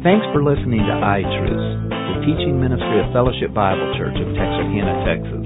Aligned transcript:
Thanks 0.00 0.24
for 0.32 0.40
listening 0.40 0.80
to 0.80 0.96
iTruths, 0.96 1.92
the 1.92 2.16
teaching 2.24 2.56
ministry 2.56 3.04
of 3.04 3.12
Fellowship 3.12 3.52
Bible 3.52 3.84
Church 4.00 4.16
of 4.16 4.32
Texarkana, 4.32 4.96
Texas. 5.04 5.44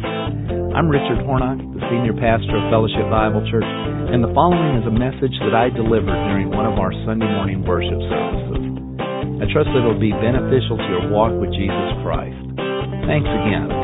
I'm 0.79 0.87
Richard 0.87 1.27
Hornock, 1.27 1.59
the 1.75 1.83
senior 1.91 2.15
pastor 2.15 2.63
of 2.63 2.71
Fellowship 2.71 3.03
Bible 3.11 3.43
Church, 3.51 3.67
and 3.67 4.23
the 4.23 4.31
following 4.31 4.79
is 4.79 4.87
a 4.87 4.95
message 4.95 5.35
that 5.43 5.59
I 5.59 5.75
delivered 5.75 6.15
during 6.31 6.55
one 6.55 6.71
of 6.71 6.79
our 6.79 6.95
Sunday 7.03 7.27
morning 7.35 7.67
worship 7.67 7.99
services. 7.99 8.63
I 9.43 9.51
trust 9.51 9.75
that 9.75 9.83
it 9.83 9.91
will 9.91 9.99
be 9.99 10.15
beneficial 10.23 10.79
to 10.79 10.87
your 10.87 11.11
walk 11.11 11.35
with 11.35 11.51
Jesus 11.51 11.91
Christ. 12.07 12.39
Thanks 13.11 13.27
again. 13.27 13.84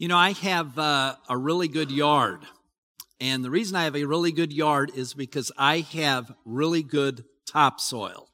You 0.00 0.06
know, 0.06 0.16
I 0.16 0.30
have 0.30 0.78
uh, 0.78 1.16
a 1.28 1.36
really 1.36 1.66
good 1.66 1.90
yard. 1.90 2.42
And 3.20 3.44
the 3.44 3.50
reason 3.50 3.74
I 3.74 3.82
have 3.82 3.96
a 3.96 4.04
really 4.04 4.30
good 4.30 4.52
yard 4.52 4.92
is 4.94 5.12
because 5.12 5.50
I 5.58 5.80
have 5.92 6.32
really 6.44 6.84
good 6.84 7.24
topsoil. 7.48 8.28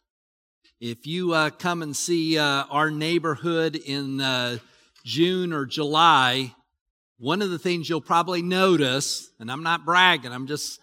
If 0.78 1.06
you 1.06 1.32
uh, 1.32 1.48
come 1.48 1.80
and 1.80 1.96
see 1.96 2.37
uh, 2.37 2.64
our 2.68 2.90
neighborhood 2.90 3.77
in 3.77 4.20
uh, 4.20 4.59
June 5.06 5.54
or 5.54 5.64
July, 5.64 6.54
one 7.16 7.40
of 7.40 7.48
the 7.48 7.59
things 7.59 7.88
you'll 7.88 8.02
probably 8.02 8.42
notice, 8.42 9.30
and 9.40 9.51
I'm 9.51 9.62
not 9.62 9.87
bragging, 9.87 10.32
I'm 10.32 10.46
just 10.46 10.80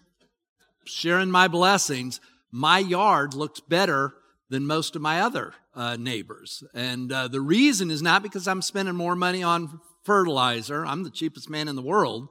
sharing 0.85 1.29
my 1.29 1.47
blessings, 1.47 2.19
my 2.51 2.79
yard 2.79 3.35
looks 3.35 3.59
better 3.59 4.15
than 4.49 4.65
most 4.65 4.95
of 4.95 5.03
my 5.03 5.21
other 5.21 5.53
uh, 5.75 5.95
neighbors. 5.99 6.63
And 6.73 7.11
uh, 7.11 7.27
the 7.27 7.39
reason 7.39 7.91
is 7.91 8.01
not 8.01 8.23
because 8.23 8.47
I'm 8.47 8.63
spending 8.63 8.95
more 8.95 9.15
money 9.15 9.43
on 9.43 9.79
fertilizer. 10.03 10.85
I'm 10.85 11.03
the 11.03 11.09
cheapest 11.09 11.49
man 11.49 11.67
in 11.67 11.75
the 11.75 11.81
world. 11.81 12.29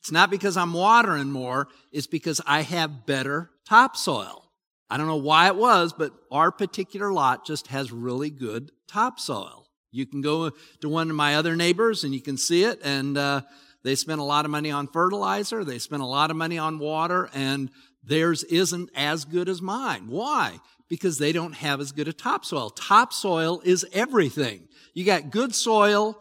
It's 0.00 0.12
not 0.12 0.30
because 0.30 0.56
I'm 0.56 0.72
watering 0.72 1.30
more, 1.30 1.68
it's 1.92 2.08
because 2.08 2.40
I 2.44 2.62
have 2.62 3.06
better 3.06 3.50
topsoil. 3.68 4.50
I 4.90 4.96
don't 4.96 5.06
know 5.06 5.16
why 5.16 5.46
it 5.46 5.56
was, 5.56 5.92
but 5.92 6.12
our 6.30 6.50
particular 6.50 7.12
lot 7.12 7.46
just 7.46 7.68
has 7.68 7.92
really 7.92 8.28
good 8.28 8.72
topsoil. 8.88 9.68
You 9.92 10.04
can 10.06 10.20
go 10.20 10.50
to 10.80 10.88
one 10.88 11.08
of 11.08 11.16
my 11.16 11.36
other 11.36 11.54
neighbors 11.54 12.02
and 12.02 12.12
you 12.12 12.20
can 12.20 12.36
see 12.36 12.64
it, 12.64 12.80
and 12.82 13.16
uh, 13.16 13.42
they 13.84 13.94
spend 13.94 14.20
a 14.20 14.24
lot 14.24 14.44
of 14.44 14.50
money 14.50 14.70
on 14.70 14.88
fertilizer, 14.88 15.64
they 15.64 15.78
spend 15.78 16.02
a 16.02 16.06
lot 16.06 16.30
of 16.30 16.36
money 16.36 16.58
on 16.58 16.78
water, 16.78 17.30
and 17.32 17.70
theirs 18.02 18.42
isn't 18.44 18.90
as 18.96 19.24
good 19.24 19.48
as 19.48 19.62
mine. 19.62 20.08
Why? 20.08 20.58
Because 20.88 21.18
they 21.18 21.32
don't 21.32 21.54
have 21.54 21.80
as 21.80 21.92
good 21.92 22.08
a 22.08 22.12
topsoil. 22.12 22.70
Topsoil 22.70 23.60
is 23.64 23.86
everything. 23.92 24.66
You 24.94 25.04
got 25.04 25.30
good 25.30 25.54
soil, 25.54 26.18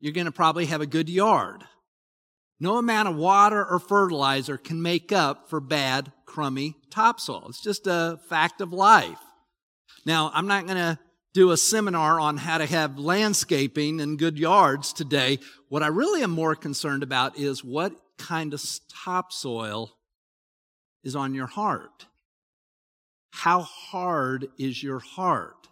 you're 0.00 0.12
going 0.12 0.26
to 0.26 0.32
probably 0.32 0.66
have 0.66 0.80
a 0.80 0.86
good 0.86 1.08
yard. 1.08 1.64
No 2.58 2.78
amount 2.78 3.08
of 3.08 3.16
water 3.16 3.64
or 3.64 3.78
fertilizer 3.78 4.56
can 4.56 4.80
make 4.80 5.12
up 5.12 5.50
for 5.50 5.60
bad, 5.60 6.12
crummy 6.24 6.74
topsoil. 6.90 7.46
It's 7.48 7.62
just 7.62 7.86
a 7.86 8.18
fact 8.28 8.60
of 8.60 8.72
life. 8.72 9.18
Now, 10.06 10.30
I'm 10.32 10.46
not 10.46 10.66
going 10.66 10.78
to 10.78 10.98
do 11.34 11.50
a 11.50 11.56
seminar 11.56 12.18
on 12.18 12.38
how 12.38 12.56
to 12.56 12.64
have 12.64 12.98
landscaping 12.98 14.00
and 14.00 14.18
good 14.18 14.38
yards 14.38 14.94
today. 14.94 15.38
What 15.68 15.82
I 15.82 15.88
really 15.88 16.22
am 16.22 16.30
more 16.30 16.54
concerned 16.54 17.02
about 17.02 17.38
is 17.38 17.62
what 17.62 17.92
kind 18.16 18.54
of 18.54 18.64
topsoil 19.04 19.92
is 21.04 21.14
on 21.14 21.34
your 21.34 21.46
heart. 21.46 22.06
How 23.32 23.60
hard 23.60 24.48
is 24.58 24.82
your 24.82 24.98
heart? 24.98 25.68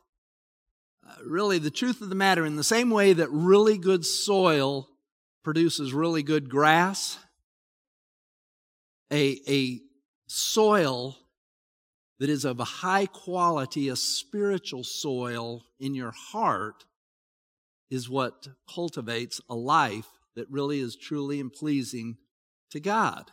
Really, 1.25 1.59
the 1.59 1.71
truth 1.71 2.01
of 2.01 2.09
the 2.09 2.15
matter, 2.15 2.45
in 2.45 2.57
the 2.57 2.65
same 2.65 2.91
way 2.91 3.13
that 3.13 3.31
really 3.31 3.79
good 3.79 4.05
soil 4.05 4.89
produces 5.43 5.93
really 5.93 6.23
good 6.23 6.49
grass, 6.49 7.19
a, 9.13 9.39
a 9.49 9.81
soil 10.27 11.17
that 12.19 12.31
is 12.31 12.45
of 12.45 12.61
a 12.61 12.65
high 12.65 13.07
quality, 13.07 13.89
a 13.89 13.97
spiritual 13.97 14.85
soil 14.85 15.65
in 15.79 15.95
your 15.95 16.13
heart, 16.13 16.85
is 17.91 18.09
what 18.09 18.49
cultivates 18.73 19.41
a 19.49 19.55
life 19.55 20.09
that 20.35 20.51
really 20.51 20.81
is 20.81 20.97
truly 20.97 21.41
and 21.41 21.53
pleasing 21.53 22.17
to 22.71 22.81
God. 22.81 23.31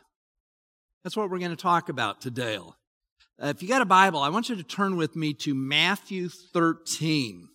That's 1.03 1.17
what 1.17 1.29
we're 1.29 1.39
going 1.39 1.51
to 1.51 1.57
talk 1.57 1.89
about 1.89 2.21
today. 2.21 2.57
Uh, 2.57 3.47
if 3.47 3.63
you 3.63 3.67
got 3.67 3.81
a 3.81 3.85
Bible, 3.85 4.19
I 4.19 4.29
want 4.29 4.49
you 4.49 4.55
to 4.55 4.63
turn 4.63 4.97
with 4.97 5.15
me 5.15 5.33
to 5.35 5.55
Matthew 5.55 6.29
13. 6.29 7.47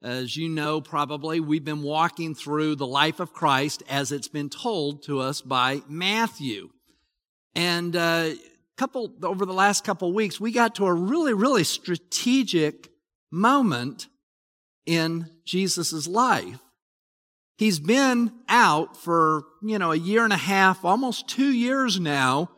As 0.00 0.36
you 0.36 0.48
know, 0.48 0.80
probably, 0.80 1.40
we've 1.40 1.64
been 1.64 1.82
walking 1.82 2.34
through 2.34 2.76
the 2.76 2.86
life 2.86 3.18
of 3.18 3.32
Christ 3.32 3.82
as 3.88 4.12
it's 4.12 4.28
been 4.28 4.48
told 4.48 5.02
to 5.04 5.18
us 5.18 5.40
by 5.40 5.82
Matthew. 5.88 6.70
And 7.56 7.96
uh, 7.96 8.30
couple 8.76 9.12
over 9.24 9.44
the 9.44 9.52
last 9.52 9.82
couple 9.82 10.12
weeks, 10.12 10.40
we 10.40 10.52
got 10.52 10.76
to 10.76 10.86
a 10.86 10.94
really, 10.94 11.34
really 11.34 11.64
strategic 11.64 12.90
moment 13.30 14.06
in 14.86 15.30
Jesus' 15.44 16.06
life. 16.06 16.60
He's 17.58 17.80
been 17.80 18.32
out 18.48 18.96
for, 18.96 19.42
you 19.62 19.80
know, 19.80 19.90
a 19.90 19.96
year 19.96 20.22
and 20.22 20.32
a 20.32 20.36
half, 20.36 20.84
almost 20.84 21.28
two 21.28 21.50
years 21.50 21.98
now, 21.98 22.50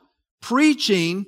preaching, 0.42 1.24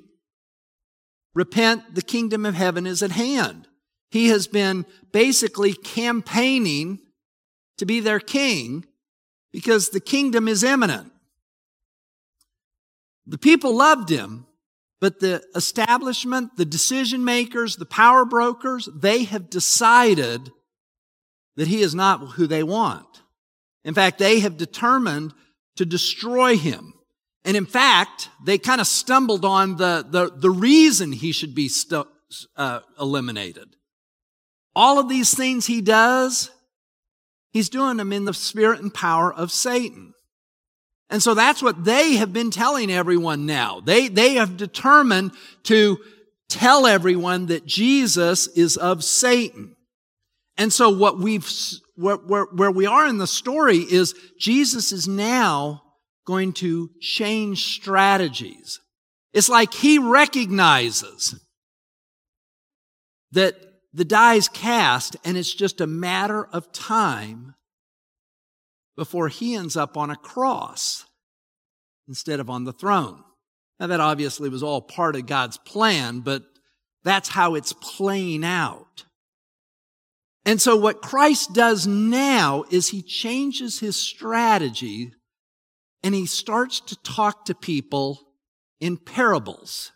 repent, 1.33 1.95
the 1.95 2.03
kingdom 2.03 2.45
of 2.45 2.53
heaven 2.53 2.85
is 2.85 3.01
at 3.01 3.11
hand. 3.11 3.67
He 4.13 4.27
has 4.27 4.45
been 4.45 4.85
basically 5.11 5.73
campaigning 5.73 6.99
to 7.79 7.85
be 7.87 7.99
their 7.99 8.19
king 8.19 8.85
because 9.51 9.89
the 9.89 9.99
kingdom 9.99 10.47
is 10.47 10.63
imminent. 10.63 11.11
The 13.25 13.39
people 13.39 13.75
loved 13.75 14.09
him, 14.09 14.45
but 15.01 15.19
the 15.19 15.41
establishment, 15.55 16.57
the 16.57 16.63
decision 16.63 17.25
makers, 17.25 17.77
the 17.77 17.87
power 17.87 18.23
brokers, 18.23 18.87
they 18.93 19.23
have 19.23 19.49
decided 19.49 20.51
that 21.55 21.67
he 21.67 21.81
is 21.81 21.95
not 21.95 22.33
who 22.33 22.45
they 22.45 22.61
want. 22.61 23.23
In 23.83 23.95
fact, 23.95 24.19
they 24.19 24.41
have 24.41 24.57
determined 24.57 25.33
to 25.77 25.87
destroy 25.87 26.55
him. 26.55 26.93
And 27.43 27.57
in 27.57 27.65
fact, 27.65 28.29
they 28.45 28.59
kind 28.59 28.79
of 28.79 28.85
stumbled 28.85 29.43
on 29.43 29.77
the, 29.77 30.05
the, 30.07 30.29
the 30.29 30.51
reason 30.51 31.13
he 31.13 31.31
should 31.31 31.55
be 31.55 31.67
stu- 31.67 32.05
uh, 32.55 32.81
eliminated. 32.99 33.75
All 34.75 34.99
of 34.99 35.09
these 35.09 35.33
things 35.33 35.67
he 35.67 35.81
does, 35.81 36.49
he's 37.51 37.69
doing 37.69 37.97
them 37.97 38.11
in 38.11 38.25
the 38.25 38.33
spirit 38.33 38.81
and 38.81 38.93
power 38.93 39.33
of 39.33 39.51
Satan. 39.51 40.13
And 41.09 41.21
so 41.21 41.33
that's 41.35 41.61
what 41.61 41.83
they 41.83 42.15
have 42.15 42.33
been 42.33 42.49
telling 42.49 42.89
everyone 42.89 43.45
now. 43.45 43.81
They, 43.81 44.07
they 44.07 44.35
have 44.35 44.57
determined 44.57 45.33
to 45.63 45.99
tell 46.49 46.87
everyone 46.87 47.47
that 47.47 47.65
Jesus 47.65 48.47
is 48.47 48.77
of 48.77 49.03
Satan. 49.03 49.75
And 50.57 50.73
so 50.73 50.89
what 50.89 51.19
we've, 51.19 51.47
where, 51.95 52.15
where, 52.15 52.45
where 52.45 52.71
we 52.71 52.85
are 52.85 53.07
in 53.07 53.17
the 53.17 53.27
story 53.27 53.77
is 53.77 54.15
Jesus 54.39 54.91
is 54.91 55.07
now 55.07 55.83
going 56.25 56.53
to 56.53 56.89
change 56.99 57.75
strategies. 57.75 58.79
It's 59.33 59.49
like 59.49 59.73
he 59.73 59.99
recognizes 59.99 61.35
that 63.31 63.55
the 63.93 64.05
die 64.05 64.35
is 64.35 64.47
cast, 64.47 65.15
and 65.23 65.37
it's 65.37 65.53
just 65.53 65.79
a 65.79 65.87
matter 65.87 66.45
of 66.45 66.71
time 66.71 67.53
before 68.95 69.27
he 69.27 69.55
ends 69.55 69.77
up 69.77 69.97
on 69.97 70.09
a 70.09 70.15
cross 70.15 71.05
instead 72.07 72.39
of 72.39 72.49
on 72.49 72.63
the 72.63 72.73
throne. 72.73 73.23
Now, 73.79 73.87
that 73.87 73.99
obviously 73.99 74.49
was 74.49 74.63
all 74.63 74.81
part 74.81 75.15
of 75.15 75.25
God's 75.25 75.57
plan, 75.57 76.21
but 76.21 76.43
that's 77.03 77.29
how 77.29 77.55
it's 77.55 77.73
playing 77.73 78.43
out. 78.43 79.05
And 80.45 80.61
so, 80.61 80.75
what 80.75 81.01
Christ 81.01 81.53
does 81.53 81.87
now 81.87 82.65
is 82.69 82.89
he 82.89 83.01
changes 83.01 83.79
his 83.79 83.95
strategy 83.95 85.13
and 86.03 86.13
he 86.13 86.25
starts 86.25 86.81
to 86.81 86.97
talk 86.97 87.45
to 87.45 87.55
people 87.55 88.19
in 88.79 88.97
parables. 88.97 89.91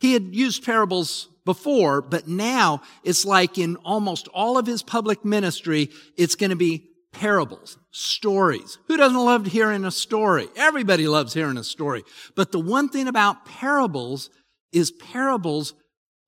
He 0.00 0.14
had 0.14 0.34
used 0.34 0.64
parables 0.64 1.28
before, 1.44 2.02
but 2.02 2.28
now 2.28 2.82
it's 3.02 3.24
like 3.24 3.58
in 3.58 3.76
almost 3.76 4.28
all 4.28 4.58
of 4.58 4.66
his 4.66 4.82
public 4.82 5.24
ministry, 5.24 5.90
it's 6.16 6.34
going 6.34 6.50
to 6.50 6.56
be 6.56 6.88
parables, 7.12 7.78
stories. 7.90 8.78
Who 8.88 8.96
doesn't 8.96 9.24
love 9.24 9.46
hearing 9.46 9.84
a 9.84 9.90
story? 9.90 10.48
Everybody 10.56 11.06
loves 11.06 11.34
hearing 11.34 11.58
a 11.58 11.64
story. 11.64 12.04
But 12.34 12.52
the 12.52 12.60
one 12.60 12.88
thing 12.88 13.08
about 13.08 13.44
parables 13.44 14.30
is 14.72 14.90
parables 14.90 15.74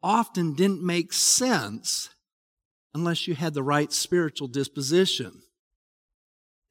often 0.02 0.54
didn't 0.54 0.84
make 0.84 1.12
sense 1.12 2.10
unless 2.92 3.26
you 3.26 3.34
had 3.34 3.54
the 3.54 3.62
right 3.62 3.92
spiritual 3.92 4.48
disposition. 4.48 5.42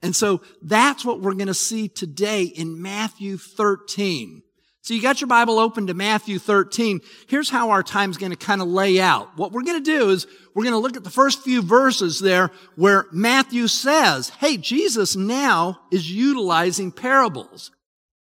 And 0.02 0.16
so 0.16 0.42
that's 0.62 1.04
what 1.04 1.22
we're 1.22 1.34
going 1.34 1.48
to 1.48 1.54
see 1.54 1.88
today 1.88 2.44
in 2.44 2.82
Matthew 2.82 3.38
13. 3.38 4.43
So 4.84 4.94
you 4.94 5.02
got 5.02 5.22
your 5.22 5.30
Bible 5.30 5.60
open 5.60 5.88
to 5.88 5.94
Matthew 5.94 6.38
13. 6.38 7.00
Here's 7.28 7.50
how 7.50 7.70
our 7.70 7.84
time's 7.84 8.18
going 8.18 8.34
to 8.34 8.38
kind 8.38 8.62
of 8.62 8.68
lay 8.68 9.00
out. 9.00 9.38
What 9.38 9.54
we're 9.54 9.64
going 9.64 9.82
to 9.82 9.92
do 9.92 10.10
is 10.10 10.28
we're 10.54 10.66
going 10.66 10.74
to 10.74 10.80
look 10.80 10.98
at 10.98 11.06
the 11.06 11.10
first 11.10 11.42
few 11.42 11.62
verses 11.62 12.20
there 12.20 12.52
where 12.76 13.06
Matthew 13.14 13.70
says, 13.70 14.28
hey, 14.28 14.58
Jesus 14.58 15.16
now 15.16 15.80
is 15.90 16.12
utilizing 16.12 16.92
parables. 16.92 17.72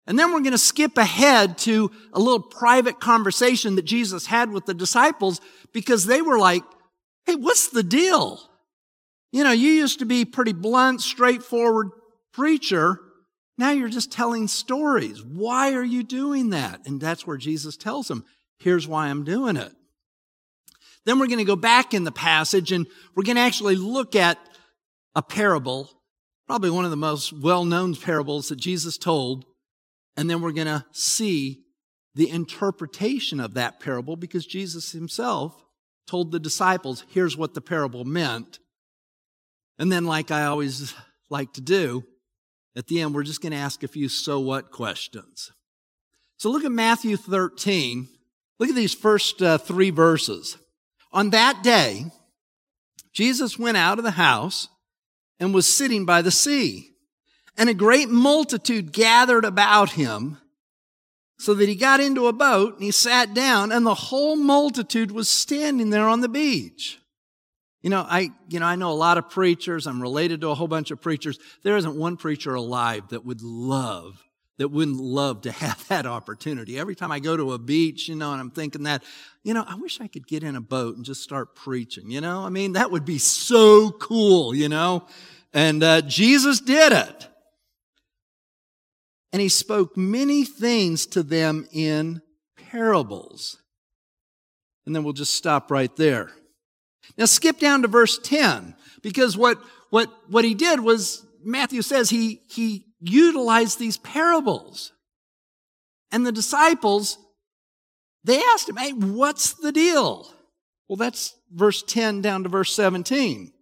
And 0.09 0.19
then 0.19 0.33
we're 0.33 0.41
going 0.41 0.51
to 0.51 0.59
skip 0.59 0.99
ahead 0.99 1.59
to 1.59 1.93
a 2.13 2.19
little 2.19 2.43
private 2.43 2.99
conversation 2.99 3.77
that 3.77 3.85
Jesus 3.85 4.27
had 4.27 4.51
with 4.51 4.67
the 4.67 4.75
disciples 4.75 5.41
because 5.73 6.07
they 6.07 6.23
were 6.23 6.41
like, 6.41 6.65
hey, 7.27 7.37
what's 7.37 7.69
the 7.69 7.85
deal? 7.85 8.41
You 9.31 9.45
know, 9.45 9.53
you 9.53 9.71
used 9.71 10.01
to 10.01 10.07
be 10.07 10.25
pretty 10.25 10.55
blunt, 10.55 11.03
straightforward 11.03 11.91
preacher. 12.33 12.99
Now 13.59 13.73
you're 13.73 13.89
just 13.89 14.13
telling 14.13 14.47
stories. 14.47 15.23
Why 15.23 15.73
are 15.73 15.85
you 15.85 16.05
doing 16.05 16.51
that? 16.51 16.87
And 16.87 17.01
that's 17.01 17.27
where 17.27 17.37
Jesus 17.37 17.77
tells 17.77 18.09
them, 18.09 18.25
here's 18.61 18.87
why 18.87 19.09
I'm 19.09 19.25
doing 19.25 19.57
it. 19.57 19.73
Then 21.05 21.19
we're 21.19 21.27
going 21.27 21.39
to 21.39 21.45
go 21.45 21.57
back 21.57 21.93
in 21.93 22.05
the 22.05 22.13
passage 22.13 22.71
and 22.71 22.87
we're 23.15 23.25
going 23.25 23.37
to 23.37 23.43
actually 23.43 23.77
look 23.77 24.15
at 24.15 24.39
a 25.15 25.23
parable, 25.23 25.91
probably 26.47 26.71
one 26.71 26.85
of 26.85 26.91
the 26.91 26.97
most 26.97 27.33
well-known 27.33 27.97
parables 27.97 28.49
that 28.49 28.57
Jesus 28.57 28.97
told. 28.97 29.45
And 30.17 30.31
then 30.31 30.41
we're 30.41 30.53
going 30.53 30.67
to 30.67 30.85
see 30.93 31.65
the 32.15 32.31
interpretation 32.31 33.41
of 33.41 33.55
that 33.55 33.81
parable 33.81 34.17
because 34.17 34.47
Jesus 34.47 34.93
himself 34.93 35.65
told 36.07 36.31
the 36.31 36.41
disciples, 36.41 37.05
here's 37.09 37.37
what 37.37 37.55
the 37.55 37.61
parable 37.61 38.05
meant. 38.05 38.59
And 39.79 39.93
then, 39.93 40.05
like 40.05 40.31
I 40.31 40.45
always 40.45 40.95
like 41.31 41.53
to 41.55 41.61
do, 41.61 42.05
at 42.79 42.87
the 42.87 43.01
end, 43.01 43.13
we're 43.13 43.25
just 43.25 43.43
going 43.43 43.51
to 43.51 43.59
ask 43.59 43.83
a 43.83 43.89
few 43.89 44.09
so 44.09 44.39
what 44.39 44.71
questions. 44.71 45.51
So 46.37 46.49
look 46.49 46.65
at 46.65 46.71
Matthew 46.71 47.17
13. 47.17 48.07
Look 48.61 48.69
at 48.69 48.77
these 48.77 48.95
first 48.95 49.43
uh, 49.43 49.59
three 49.59 49.91
verses. 49.91 50.57
On 51.11 51.31
that 51.31 51.65
day, 51.65 52.05
Jesus 53.13 53.59
went 53.59 53.77
out 53.77 53.99
of 53.99 54.05
the 54.05 54.13
house 54.13 54.69
and 55.41 55.53
was 55.53 55.67
sitting 55.67 56.07
by 56.07 56.23
the 56.23 56.31
sea. 56.31 56.93
And 57.57 57.69
a 57.69 57.75
great 57.75 58.11
multitude 58.11 58.93
gathered 58.93 59.45
about 59.45 59.91
him 59.91 60.39
so 61.37 61.55
that 61.55 61.69
he 61.69 61.75
got 61.75 61.99
into 61.99 62.29
a 62.29 62.33
boat 62.33 62.75
and 62.75 62.85
he 62.85 62.93
sat 62.93 63.35
down 63.35 63.73
and 63.73 63.85
the 63.85 63.95
whole 63.95 64.37
multitude 64.37 65.11
was 65.11 65.29
standing 65.29 65.91
there 65.91 66.09
on 66.09 66.21
the 66.21 66.29
beach. 66.29 67.01
You 67.89 67.95
know, 67.95 68.07
I, 68.07 68.33
you 68.51 68.61
know, 68.61 68.67
I 68.67 68.77
know 68.77 68.91
a 68.91 68.93
lot 68.93 69.17
of 69.17 69.31
preachers. 69.31 69.87
I'm 69.87 70.03
related 70.03 70.43
to 70.43 70.51
a 70.51 70.55
whole 70.55 70.69
bunch 70.69 70.91
of 70.91 71.01
preachers. 71.01 71.39
There 71.63 71.75
isn't 71.75 71.97
one 71.97 72.19
preacher 72.19 72.55
alive 72.55 73.09
that 73.09 73.25
would 73.25 73.41
love, 73.41 74.23
that 74.59 74.69
wouldn't 74.69 74.99
love 74.99 75.41
to 75.41 75.53
have 75.65 75.89
that 75.89 76.05
opportunity. 76.05 76.79
Every 76.79 76.95
time 76.95 77.11
I 77.11 77.19
go 77.19 77.35
to 77.35 77.55
a 77.55 77.59
beach, 77.59 78.07
you 78.07 78.15
know, 78.15 78.33
and 78.33 78.43
I'm 78.43 78.51
thinking 78.51 78.83
that, 78.83 79.03
you 79.43 79.55
know, 79.55 79.65
I 79.67 79.77
wish 79.77 80.03
I 80.03 80.07
could 80.07 80.27
get 80.27 80.43
in 80.43 80.55
a 80.55 80.61
boat 80.61 80.97
and 80.97 81.05
just 81.07 81.23
start 81.23 81.55
preaching, 81.55 82.11
you 82.11 82.21
know? 82.21 82.45
I 82.45 82.51
mean, 82.51 82.75
that 82.75 82.91
would 82.91 83.07
be 83.07 83.17
so 83.17 83.91
cool, 83.91 84.55
you 84.55 84.69
know? 84.69 85.07
And 85.55 85.83
uh, 85.83 86.03
Jesus 86.03 86.61
did 86.61 86.93
it. 86.93 87.29
And 89.33 89.41
he 89.41 89.49
spoke 89.49 89.97
many 89.97 90.45
things 90.45 91.07
to 91.07 91.23
them 91.23 91.67
in 91.73 92.21
parables. 92.71 93.57
And 94.85 94.95
then 94.95 95.05
we'll 95.05 95.15
just 95.15 95.35
stop 95.35 95.71
right 95.71 95.97
there. 95.97 96.33
Now 97.17 97.25
skip 97.25 97.59
down 97.59 97.83
to 97.83 97.89
verse 97.89 98.19
10, 98.19 98.75
because 99.03 99.37
what, 99.37 99.59
what, 99.91 100.13
what 100.29 100.45
he 100.45 100.55
did 100.55 100.81
was, 100.81 101.25
Matthew 101.43 101.83
says 101.83 102.11
he, 102.11 102.43
he 102.49 102.85
utilized 103.01 103.79
these 103.79 103.97
parables. 103.99 104.93
And 106.11 106.27
the 106.27 106.33
disciples, 106.33 107.19
they 108.25 108.41
asked 108.43 108.69
him, 108.69 108.77
hey, 108.77 108.93
what's 108.93 109.55
the 109.55 109.73
deal? 109.73 110.33
Well, 110.89 110.97
that's 110.97 111.35
verse 111.53 111.83
10 111.83 112.23
down 112.23 112.45
to 112.45 112.49
verse 112.49 112.73
17. 112.75 113.53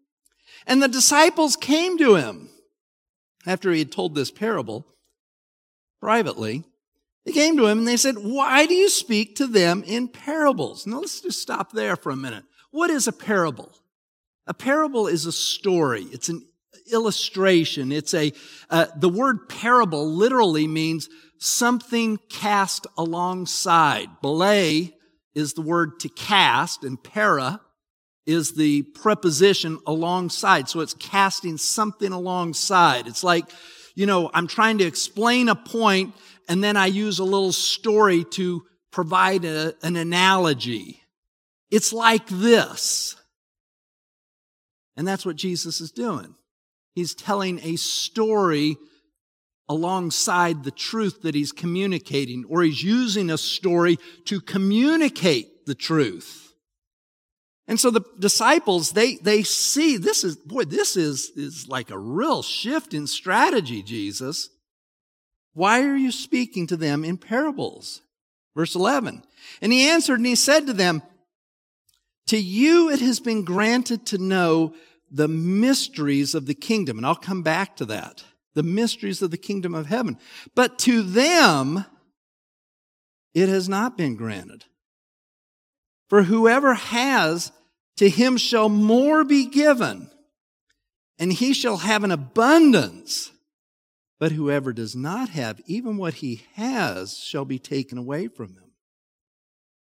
And 0.66 0.82
the 0.82 0.88
disciples 0.88 1.56
came 1.56 1.98
to 1.98 2.14
him 2.16 2.50
after 3.46 3.72
he 3.72 3.80
had 3.80 3.92
told 3.92 4.14
this 4.14 4.30
parable 4.30 4.86
privately. 6.00 6.64
They 7.24 7.32
came 7.32 7.56
to 7.56 7.66
him 7.66 7.78
and 7.78 7.88
they 7.88 7.96
said, 7.96 8.16
why 8.16 8.66
do 8.66 8.74
you 8.74 8.88
speak 8.88 9.36
to 9.36 9.46
them 9.46 9.82
in 9.84 10.08
parables? 10.08 10.86
Now 10.86 11.00
let's 11.00 11.20
just 11.20 11.42
stop 11.42 11.72
there 11.72 11.96
for 11.96 12.10
a 12.10 12.16
minute. 12.16 12.44
What 12.76 12.90
is 12.90 13.08
a 13.08 13.12
parable? 13.12 13.72
A 14.46 14.52
parable 14.52 15.06
is 15.06 15.24
a 15.24 15.32
story. 15.32 16.02
It's 16.12 16.28
an 16.28 16.46
illustration. 16.92 17.90
It's 17.90 18.12
a, 18.12 18.34
uh, 18.68 18.88
the 18.94 19.08
word 19.08 19.48
parable 19.48 20.06
literally 20.12 20.66
means 20.66 21.08
something 21.38 22.18
cast 22.28 22.86
alongside. 22.98 24.08
Belay 24.20 24.94
is 25.34 25.54
the 25.54 25.62
word 25.62 26.00
to 26.00 26.10
cast 26.10 26.84
and 26.84 27.02
para 27.02 27.62
is 28.26 28.52
the 28.52 28.82
preposition 28.82 29.78
alongside. 29.86 30.68
So 30.68 30.80
it's 30.80 30.92
casting 30.92 31.56
something 31.56 32.12
alongside. 32.12 33.06
It's 33.06 33.24
like, 33.24 33.46
you 33.94 34.04
know, 34.04 34.30
I'm 34.34 34.48
trying 34.48 34.76
to 34.78 34.84
explain 34.84 35.48
a 35.48 35.56
point 35.56 36.14
and 36.46 36.62
then 36.62 36.76
I 36.76 36.88
use 36.88 37.20
a 37.20 37.24
little 37.24 37.54
story 37.54 38.24
to 38.32 38.66
provide 38.90 39.46
a, 39.46 39.72
an 39.82 39.96
analogy. 39.96 41.00
It's 41.70 41.92
like 41.92 42.26
this. 42.28 43.16
And 44.96 45.06
that's 45.06 45.26
what 45.26 45.36
Jesus 45.36 45.80
is 45.80 45.90
doing. 45.90 46.34
He's 46.94 47.14
telling 47.14 47.60
a 47.60 47.76
story 47.76 48.76
alongside 49.68 50.64
the 50.64 50.70
truth 50.70 51.22
that 51.22 51.34
he's 51.34 51.52
communicating, 51.52 52.44
or 52.48 52.62
he's 52.62 52.82
using 52.82 53.30
a 53.30 53.38
story 53.38 53.98
to 54.26 54.40
communicate 54.40 55.66
the 55.66 55.74
truth. 55.74 56.54
And 57.68 57.80
so 57.80 57.90
the 57.90 58.04
disciples, 58.18 58.92
they, 58.92 59.16
they 59.16 59.42
see 59.42 59.96
this 59.96 60.22
is, 60.22 60.36
boy, 60.36 60.64
this 60.64 60.96
is, 60.96 61.30
is 61.34 61.66
like 61.68 61.90
a 61.90 61.98
real 61.98 62.42
shift 62.42 62.94
in 62.94 63.08
strategy, 63.08 63.82
Jesus. 63.82 64.48
Why 65.52 65.82
are 65.82 65.96
you 65.96 66.12
speaking 66.12 66.68
to 66.68 66.76
them 66.76 67.04
in 67.04 67.16
parables? 67.16 68.02
Verse 68.54 68.76
11. 68.76 69.24
And 69.60 69.72
he 69.72 69.88
answered 69.88 70.20
and 70.20 70.26
he 70.26 70.36
said 70.36 70.66
to 70.68 70.72
them, 70.72 71.02
to 72.26 72.36
you 72.36 72.90
it 72.90 73.00
has 73.00 73.20
been 73.20 73.44
granted 73.44 74.06
to 74.06 74.18
know 74.18 74.74
the 75.10 75.28
mysteries 75.28 76.34
of 76.34 76.46
the 76.46 76.54
kingdom. 76.54 76.96
And 76.98 77.06
I'll 77.06 77.14
come 77.14 77.42
back 77.42 77.76
to 77.76 77.84
that. 77.86 78.24
The 78.54 78.62
mysteries 78.62 79.22
of 79.22 79.30
the 79.30 79.36
kingdom 79.36 79.74
of 79.74 79.86
heaven. 79.86 80.18
But 80.54 80.78
to 80.80 81.02
them, 81.02 81.84
it 83.34 83.48
has 83.48 83.68
not 83.68 83.96
been 83.96 84.16
granted. 84.16 84.64
For 86.08 86.22
whoever 86.22 86.74
has, 86.74 87.52
to 87.96 88.08
him 88.08 88.36
shall 88.36 88.68
more 88.68 89.24
be 89.24 89.46
given, 89.46 90.10
and 91.18 91.32
he 91.32 91.52
shall 91.52 91.78
have 91.78 92.04
an 92.04 92.12
abundance. 92.12 93.32
But 94.18 94.32
whoever 94.32 94.72
does 94.72 94.96
not 94.96 95.30
have, 95.30 95.60
even 95.66 95.96
what 95.96 96.14
he 96.14 96.46
has, 96.54 97.18
shall 97.18 97.44
be 97.44 97.58
taken 97.58 97.98
away 97.98 98.28
from 98.28 98.54
him. 98.54 98.65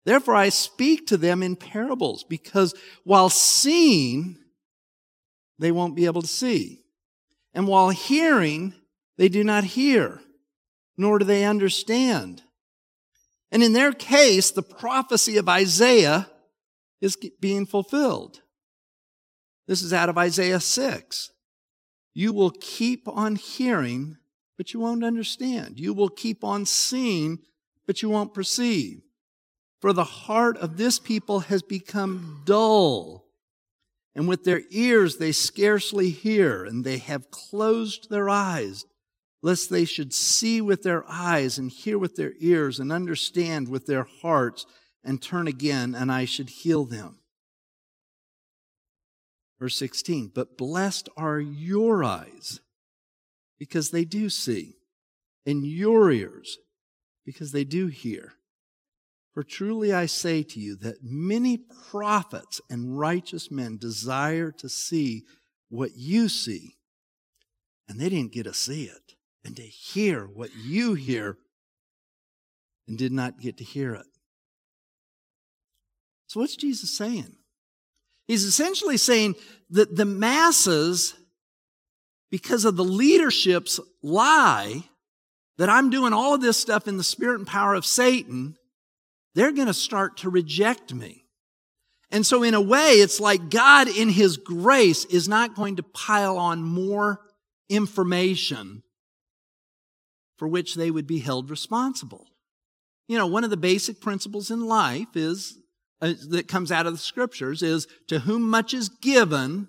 Therefore, 0.07 0.35
I 0.35 0.47
speak 0.47 1.07
to 1.07 1.17
them 1.17 1.43
in 1.43 1.57
parables 1.57 2.23
because 2.23 2.73
while 3.03 3.29
seeing, 3.29 4.37
they 5.59 5.69
won't 5.69 5.97
be 5.97 6.05
able 6.05 6.21
to 6.21 6.27
see. 6.29 6.79
And 7.53 7.67
while 7.67 7.89
hearing, 7.89 8.73
they 9.17 9.27
do 9.27 9.43
not 9.43 9.65
hear, 9.65 10.21
nor 10.97 11.19
do 11.19 11.25
they 11.25 11.43
understand. 11.43 12.41
And 13.51 13.61
in 13.61 13.73
their 13.73 13.91
case, 13.91 14.49
the 14.49 14.63
prophecy 14.63 15.35
of 15.35 15.49
Isaiah 15.49 16.29
is 17.01 17.17
being 17.41 17.65
fulfilled. 17.65 18.39
This 19.67 19.81
is 19.81 19.91
out 19.91 20.07
of 20.07 20.17
Isaiah 20.17 20.61
6. 20.61 21.31
You 22.13 22.31
will 22.31 22.51
keep 22.51 23.09
on 23.09 23.35
hearing, 23.35 24.15
but 24.55 24.73
you 24.73 24.79
won't 24.79 25.03
understand. 25.03 25.81
You 25.81 25.93
will 25.93 26.07
keep 26.07 26.45
on 26.45 26.65
seeing, 26.65 27.39
but 27.85 28.01
you 28.01 28.07
won't 28.07 28.33
perceive. 28.33 29.01
For 29.79 29.93
the 29.93 30.03
heart 30.03 30.57
of 30.57 30.77
this 30.77 30.97
people 30.97 31.41
has 31.41 31.61
become 31.61 32.41
dull, 32.45 33.25
and 34.15 34.27
with 34.27 34.43
their 34.43 34.63
ears 34.71 35.17
they 35.17 35.31
scarcely 35.31 36.09
hear, 36.09 36.65
and 36.65 36.83
they 36.83 36.97
have 36.97 37.29
closed 37.29 38.09
their 38.09 38.27
eyes, 38.27 38.85
lest 39.43 39.69
they 39.69 39.85
should 39.85 40.13
see 40.13 40.61
with 40.61 40.81
their 40.81 41.07
eyes, 41.07 41.59
and 41.59 41.69
hear 41.69 41.99
with 41.99 42.15
their 42.15 42.33
ears, 42.39 42.79
and 42.79 42.91
understand 42.91 43.67
with 43.67 43.85
their 43.85 44.07
hearts, 44.21 44.65
and 45.03 45.21
turn 45.21 45.47
again, 45.47 45.93
and 45.93 46.11
I 46.11 46.25
should 46.25 46.49
heal 46.49 46.83
them. 46.83 47.19
Verse 49.59 49.77
16, 49.77 50.31
but 50.33 50.57
blessed 50.57 51.07
are 51.15 51.39
your 51.39 52.03
eyes, 52.03 52.61
because 53.59 53.91
they 53.91 54.05
do 54.05 54.29
see, 54.29 54.77
and 55.45 55.65
your 55.65 56.11
ears, 56.11 56.57
because 57.23 57.51
they 57.51 57.63
do 57.63 57.87
hear. 57.87 58.33
For 59.37 59.43
truly 59.43 59.93
I 59.93 60.07
say 60.07 60.41
to 60.41 60.59
you 60.59 60.75
that 60.77 61.03
many 61.03 61.59
prophets 61.91 62.59
and 62.71 62.97
righteous 62.97 63.51
men 63.51 63.77
desire 63.77 64.51
to 64.53 64.67
see 64.67 65.25
what 65.69 65.91
you 65.95 66.27
see, 66.27 66.77
and 67.87 67.99
they 67.99 68.09
didn't 68.09 68.31
get 68.31 68.45
to 68.45 68.53
see 68.55 68.85
it, 68.85 69.13
and 69.45 69.55
to 69.55 69.61
hear 69.61 70.25
what 70.25 70.49
you 70.55 70.95
hear, 70.95 71.37
and 72.87 72.97
did 72.97 73.11
not 73.11 73.39
get 73.39 73.57
to 73.57 73.63
hear 73.63 73.93
it. 73.93 74.07
So, 76.25 76.39
what's 76.39 76.55
Jesus 76.55 76.97
saying? 76.97 77.35
He's 78.25 78.43
essentially 78.43 78.97
saying 78.97 79.35
that 79.69 79.95
the 79.95 80.05
masses, 80.05 81.13
because 82.31 82.65
of 82.65 82.75
the 82.75 82.83
leadership's 82.83 83.79
lie, 84.01 84.85
that 85.59 85.69
I'm 85.69 85.91
doing 85.91 86.13
all 86.13 86.33
of 86.33 86.41
this 86.41 86.57
stuff 86.57 86.87
in 86.87 86.97
the 86.97 87.03
spirit 87.03 87.37
and 87.37 87.45
power 87.45 87.75
of 87.75 87.85
Satan, 87.85 88.57
they're 89.37 89.51
going 89.51 89.67
to 89.67 89.73
start 89.73 90.17
to 90.17 90.31
reject 90.31 90.95
me. 90.95 91.23
And 92.09 92.25
so, 92.25 92.41
in 92.41 92.55
a 92.55 92.61
way, 92.61 92.93
it's 92.93 93.19
like 93.19 93.51
God, 93.51 93.87
in 93.87 94.09
His 94.09 94.35
grace, 94.37 95.05
is 95.05 95.27
not 95.27 95.53
going 95.53 95.75
to 95.75 95.83
pile 95.83 96.37
on 96.39 96.63
more 96.63 97.19
information 97.69 98.81
for 100.37 100.47
which 100.47 100.73
they 100.73 100.89
would 100.89 101.05
be 101.05 101.19
held 101.19 101.51
responsible. 101.51 102.25
You 103.07 103.19
know, 103.19 103.27
one 103.27 103.43
of 103.43 103.51
the 103.51 103.57
basic 103.57 104.01
principles 104.01 104.49
in 104.49 104.65
life 104.65 105.15
is 105.15 105.59
uh, 106.01 106.13
that 106.29 106.47
comes 106.47 106.71
out 106.71 106.87
of 106.87 106.93
the 106.93 106.99
scriptures 106.99 107.61
is 107.61 107.87
to 108.07 108.19
whom 108.19 108.41
much 108.41 108.73
is 108.73 108.89
given, 108.89 109.67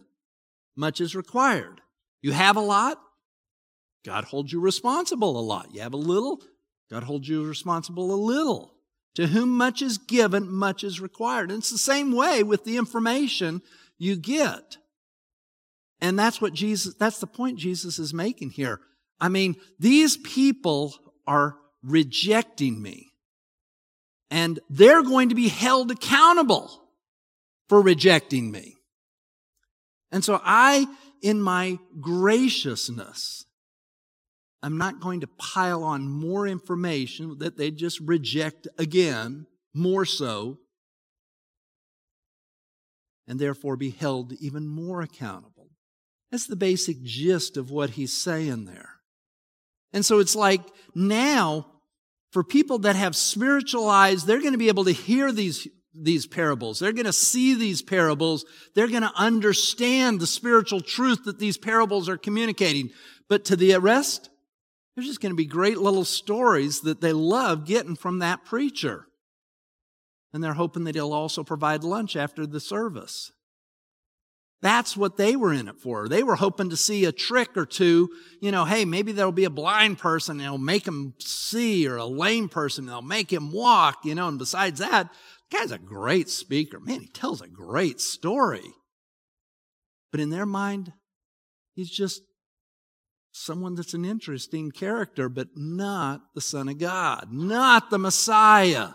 much 0.77 0.99
is 0.99 1.15
required. 1.15 1.83
You 2.23 2.33
have 2.33 2.57
a 2.57 2.61
lot, 2.61 2.99
God 4.03 4.25
holds 4.25 4.51
you 4.51 4.61
responsible 4.61 5.39
a 5.39 5.43
lot. 5.43 5.75
You 5.75 5.83
have 5.83 5.93
a 5.93 5.99
little, 5.99 6.41
God 6.91 7.03
holds 7.03 7.29
you 7.29 7.45
responsible 7.45 8.15
a 8.15 8.17
little. 8.17 8.78
To 9.19 9.27
whom 9.27 9.57
much 9.57 9.83
is 9.83 9.99
given, 9.99 10.49
much 10.49 10.85
is 10.85 11.01
required. 11.01 11.51
And 11.51 11.59
it's 11.59 11.73
the 11.73 11.77
same 11.77 12.13
way 12.13 12.45
with 12.45 12.63
the 12.63 12.77
information 12.77 13.63
you 13.99 14.15
get. 14.15 14.77
And 16.01 16.17
that's 16.17 16.41
what 16.41 16.53
Jesus, 16.53 16.95
that's 16.95 17.19
the 17.19 17.27
point 17.27 17.59
Jesus 17.59 17.99
is 17.99 18.15
making 18.15 18.51
here. 18.51 18.79
I 19.21 19.29
mean, 19.29 19.57
these 19.77 20.17
people 20.19 20.95
are 21.27 21.57
rejecting 21.83 22.81
me. 22.81 23.09
And 24.31 24.61
they're 24.71 25.03
going 25.03 25.31
to 25.31 25.35
be 25.35 25.49
held 25.49 25.91
accountable 25.91 26.71
for 27.69 27.83
rejecting 27.83 28.53
me. 28.53 28.77
And 30.13 30.25
so 30.25 30.41
I, 30.45 30.87
in 31.23 31.43
my 31.43 31.81
graciousness, 32.01 33.47
I'm 34.63 34.77
not 34.79 35.01
going 35.01 35.21
to 35.21 35.27
pile 35.27 35.85
on 35.85 36.09
more 36.09 36.47
information 36.47 37.39
that 37.39 37.57
they 37.57 37.71
just 37.71 38.01
reject 38.01 38.67
again, 38.77 39.47
more 39.73 40.05
so, 40.05 40.59
and 43.29 43.39
therefore 43.39 43.77
be 43.77 43.91
held 43.91 44.33
even 44.41 44.67
more 44.67 45.01
accountable. 45.03 45.69
That's 46.31 46.47
the 46.47 46.57
basic 46.57 47.03
gist 47.03 47.57
of 47.57 47.71
what 47.71 47.91
he's 47.91 48.13
saying 48.13 48.65
there. 48.65 48.97
And 49.93 50.05
so 50.05 50.19
it's 50.19 50.35
like 50.35 50.63
now, 50.95 51.67
for 52.33 52.43
people 52.43 52.81
that 52.81 52.97
have 52.97 53.17
spiritual 53.17 53.89
eyes, 53.89 54.25
they're 54.25 54.41
going 54.41 54.53
to 54.53 54.59
be 54.59 54.69
able 54.69 54.85
to 54.85 54.93
hear 54.93 55.33
these, 55.33 55.69
these 55.95 56.27
parables. 56.27 56.79
They're 56.79 56.93
going 56.93 57.07
to 57.07 57.13
see 57.13 57.55
these 57.55 57.81
parables. 57.81 58.45
They're 58.75 58.89
going 58.89 59.03
to 59.03 59.13
understand 59.15 60.21
the 60.21 60.27
spiritual 60.27 60.81
truth 60.81 61.25
that 61.25 61.39
these 61.39 61.57
parables 61.57 62.09
are 62.09 62.19
communicating. 62.19 62.91
But 63.29 63.45
to 63.47 63.57
the 63.57 63.77
rest, 63.77 64.29
there's 64.99 65.07
just 65.07 65.21
going 65.21 65.31
to 65.31 65.37
be 65.37 65.45
great 65.45 65.79
little 65.79 66.05
stories 66.05 66.81
that 66.81 67.01
they 67.01 67.13
love 67.13 67.65
getting 67.65 67.95
from 67.95 68.19
that 68.19 68.45
preacher. 68.45 69.07
And 70.33 70.43
they're 70.43 70.55
hoping 70.55 70.83
that 70.85 70.97
he'll 70.97 71.13
also 71.13 71.45
provide 71.45 71.85
lunch 71.85 72.17
after 72.17 72.49
the 72.49 72.59
service. 72.59 73.31
That's 74.61 74.97
what 74.97 75.17
they 75.17 75.37
were 75.37 75.53
in 75.53 75.69
it 75.69 75.79
for. 75.79 76.09
They 76.09 76.25
were 76.25 76.35
hoping 76.35 76.71
to 76.71 76.77
see 76.77 77.05
a 77.05 77.13
trick 77.13 77.57
or 77.57 77.65
two. 77.65 78.09
You 78.43 78.51
know, 78.51 78.65
hey, 78.65 78.85
maybe 78.85 79.13
there'll 79.13 79.31
be 79.31 79.45
a 79.45 79.51
blind 79.51 79.99
person 79.99 80.39
and 80.39 80.47
it'll 80.47 80.59
make 80.59 80.89
him 80.89 81.15
see, 81.21 81.87
or 81.87 81.95
a 81.95 82.05
lame 82.05 82.49
person 82.49 82.83
and 82.83 82.89
they'll 82.89 83.01
make 83.01 83.33
him 83.33 83.53
walk, 83.53 84.05
you 84.05 84.17
know. 84.17 84.27
And 84.27 84.37
besides 84.37 84.81
that, 84.81 85.13
the 85.49 85.59
guy's 85.59 85.71
a 85.71 85.79
great 85.79 86.29
speaker. 86.29 86.81
Man, 86.81 87.03
he 87.03 87.07
tells 87.07 87.41
a 87.41 87.47
great 87.47 88.01
story. 88.01 88.75
But 90.11 90.19
in 90.19 90.31
their 90.31 90.45
mind, 90.45 90.93
he's 91.77 91.89
just 91.89 92.21
someone 93.39 93.75
that's 93.75 93.95
an 93.95 94.05
interesting 94.05 94.71
character, 94.71 95.29
but 95.29 95.49
not 95.57 96.35
the 96.35 96.41
Son 96.41 96.69
of 96.69 96.79
God, 96.79 97.29
not 97.33 97.91
the 97.91 97.99
Messiah. 97.99 98.91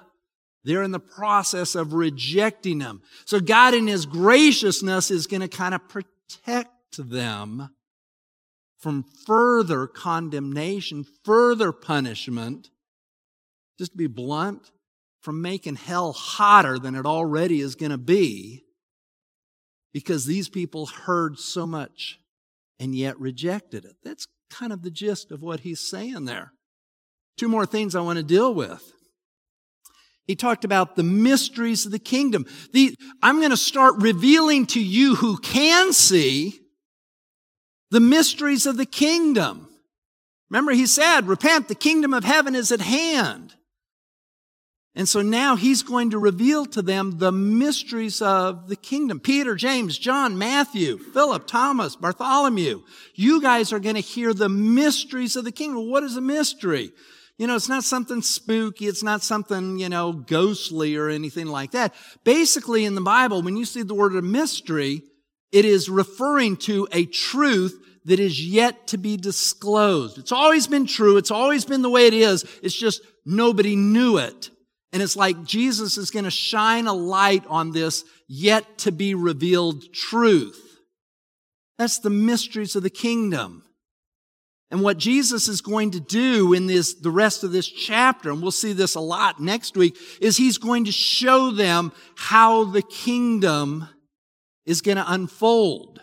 They're 0.64 0.84
in 0.84 0.92
the 0.92 1.00
process 1.00 1.76
of 1.76 1.94
rejecting 1.94 2.80
him. 2.80 3.02
So 3.26 3.40
God 3.40 3.74
in 3.74 3.88
his 3.88 4.06
graciousness 4.06 5.12
is 5.12 5.28
going 5.28 5.42
to 5.42 5.48
kind 5.48 5.74
of 5.74 5.88
protect 5.90 6.70
them 6.98 7.70
from 8.80 9.06
further 9.26 9.88
condemnation, 9.88 11.06
further 11.24 11.72
punishment. 11.72 12.70
Just 13.80 13.94
to 13.94 13.98
be 13.98 14.08
blunt, 14.08 14.72
from 15.22 15.42
making 15.42 15.78
hell 15.78 16.14
hotter 16.14 16.78
than 16.78 16.96
it 16.96 17.06
already 17.06 17.62
is 17.62 17.76
going 17.76 17.92
to 17.92 17.98
be 17.98 18.64
because 19.94 20.26
these 20.26 20.50
people 20.50 20.86
heard 20.86 21.40
so 21.40 21.66
much 21.66 22.20
and 22.80 22.96
yet 22.96 23.20
rejected 23.20 23.86
it. 23.86 23.96
That's 24.04 24.28
kind 24.50 24.74
of 24.74 24.82
the 24.82 24.92
gist 24.92 25.32
of 25.32 25.42
what 25.42 25.62
he's 25.62 25.80
saying 25.80 26.26
there. 26.26 26.54
Two 27.38 27.48
more 27.48 27.66
things 27.66 27.96
I 27.96 28.02
want 28.02 28.18
to 28.18 28.24
deal 28.24 28.54
with. 28.54 28.94
He 30.26 30.36
talked 30.36 30.64
about 30.64 30.96
the 30.96 31.04
mysteries 31.04 31.86
of 31.86 31.92
the 31.92 32.00
kingdom. 32.00 32.46
The, 32.72 32.96
I'm 33.22 33.40
going 33.40 33.50
to 33.50 33.58
start 33.58 33.96
revealing 33.98 34.66
to 34.68 34.82
you 34.82 35.16
who 35.16 35.38
can 35.38 35.92
see 35.92 36.60
the 37.92 38.00
mysteries 38.00 38.66
of 38.66 38.78
the 38.78 38.86
kingdom. 38.86 39.68
Remember, 40.50 40.72
he 40.72 40.86
said, 40.86 41.28
repent, 41.28 41.68
the 41.68 41.76
kingdom 41.76 42.14
of 42.14 42.24
heaven 42.24 42.56
is 42.56 42.72
at 42.72 42.82
hand. 42.82 43.56
And 44.96 45.10
so 45.10 45.24
now 45.24 45.56
he's 45.56 45.82
going 45.82 46.12
to 46.12 46.20
reveal 46.20 46.68
to 46.68 46.84
them 46.84 47.18
the 47.18 47.32
mysteries 47.32 48.22
of 48.22 48.68
the 48.68 48.76
kingdom. 48.76 49.20
Peter, 49.20 49.56
James, 49.56 49.98
John, 49.98 50.38
Matthew, 50.38 51.00
Philip, 51.00 51.48
Thomas, 51.48 51.96
Bartholomew. 51.96 52.84
You 53.16 53.42
guys 53.42 53.74
are 53.74 53.80
going 53.80 53.96
to 53.96 54.02
hear 54.02 54.36
the 54.36 54.50
mysteries 54.50 55.36
of 55.36 55.46
the 55.46 55.52
kingdom. 55.52 55.90
What 55.90 56.04
is 56.04 56.16
a 56.16 56.22
mystery? 56.22 56.92
You 57.40 57.48
know, 57.48 57.56
it's 57.56 57.70
not 57.70 57.84
something 57.84 58.22
spooky. 58.22 58.86
It's 58.86 59.02
not 59.02 59.24
something, 59.24 59.80
you 59.80 59.90
know, 59.90 60.14
ghostly 60.14 60.96
or 60.96 61.10
anything 61.10 61.48
like 61.48 61.72
that. 61.72 61.96
Basically, 62.24 62.86
in 62.86 62.94
the 62.94 63.02
Bible, 63.02 63.42
when 63.42 63.58
you 63.58 63.66
see 63.66 63.82
the 63.82 63.96
word 63.96 64.16
a 64.16 64.22
mystery, 64.22 65.02
it 65.52 65.66
is 65.66 65.90
referring 65.90 66.58
to 66.58 66.88
a 66.92 67.06
truth 67.06 67.80
that 68.06 68.20
is 68.20 68.46
yet 68.46 68.86
to 68.88 68.98
be 68.98 69.18
disclosed. 69.18 70.20
It's 70.20 70.32
always 70.32 70.68
been 70.68 70.86
true. 70.86 71.18
It's 71.18 71.32
always 71.32 71.66
been 71.66 71.82
the 71.82 71.90
way 71.90 72.06
it 72.06 72.14
is. 72.14 72.46
It's 72.62 72.78
just 72.78 73.02
nobody 73.26 73.76
knew 73.76 74.20
it. 74.20 74.52
And 74.94 75.02
it's 75.02 75.16
like 75.16 75.44
Jesus 75.44 75.98
is 75.98 76.12
going 76.12 76.26
to 76.26 76.32
shine 76.32 76.86
a 76.86 76.94
light 76.94 77.44
on 77.48 77.72
this 77.72 78.06
yet 78.28 78.78
to 78.80 78.92
be 78.92 79.16
revealed 79.16 79.92
truth. 79.92 80.80
That's 81.80 81.98
the 81.98 82.12
mysteries 82.12 82.76
of 82.76 82.84
the 82.84 82.92
kingdom. 82.92 83.64
And 84.70 84.82
what 84.82 84.98
Jesus 84.98 85.48
is 85.48 85.62
going 85.62 85.92
to 85.92 86.00
do 86.00 86.54
in 86.54 86.68
this, 86.68 86.94
the 86.94 87.12
rest 87.12 87.44
of 87.44 87.52
this 87.52 87.68
chapter, 87.68 88.32
and 88.32 88.42
we'll 88.42 88.52
see 88.52 88.74
this 88.74 88.96
a 88.96 89.00
lot 89.00 89.40
next 89.40 89.76
week, 89.76 89.98
is 90.22 90.38
he's 90.38 90.58
going 90.60 90.86
to 90.86 90.92
show 90.92 91.52
them 91.52 91.92
how 92.16 92.64
the 92.64 92.82
kingdom 92.84 93.88
is 94.66 94.82
going 94.82 94.98
to 94.98 95.12
unfold. 95.12 96.02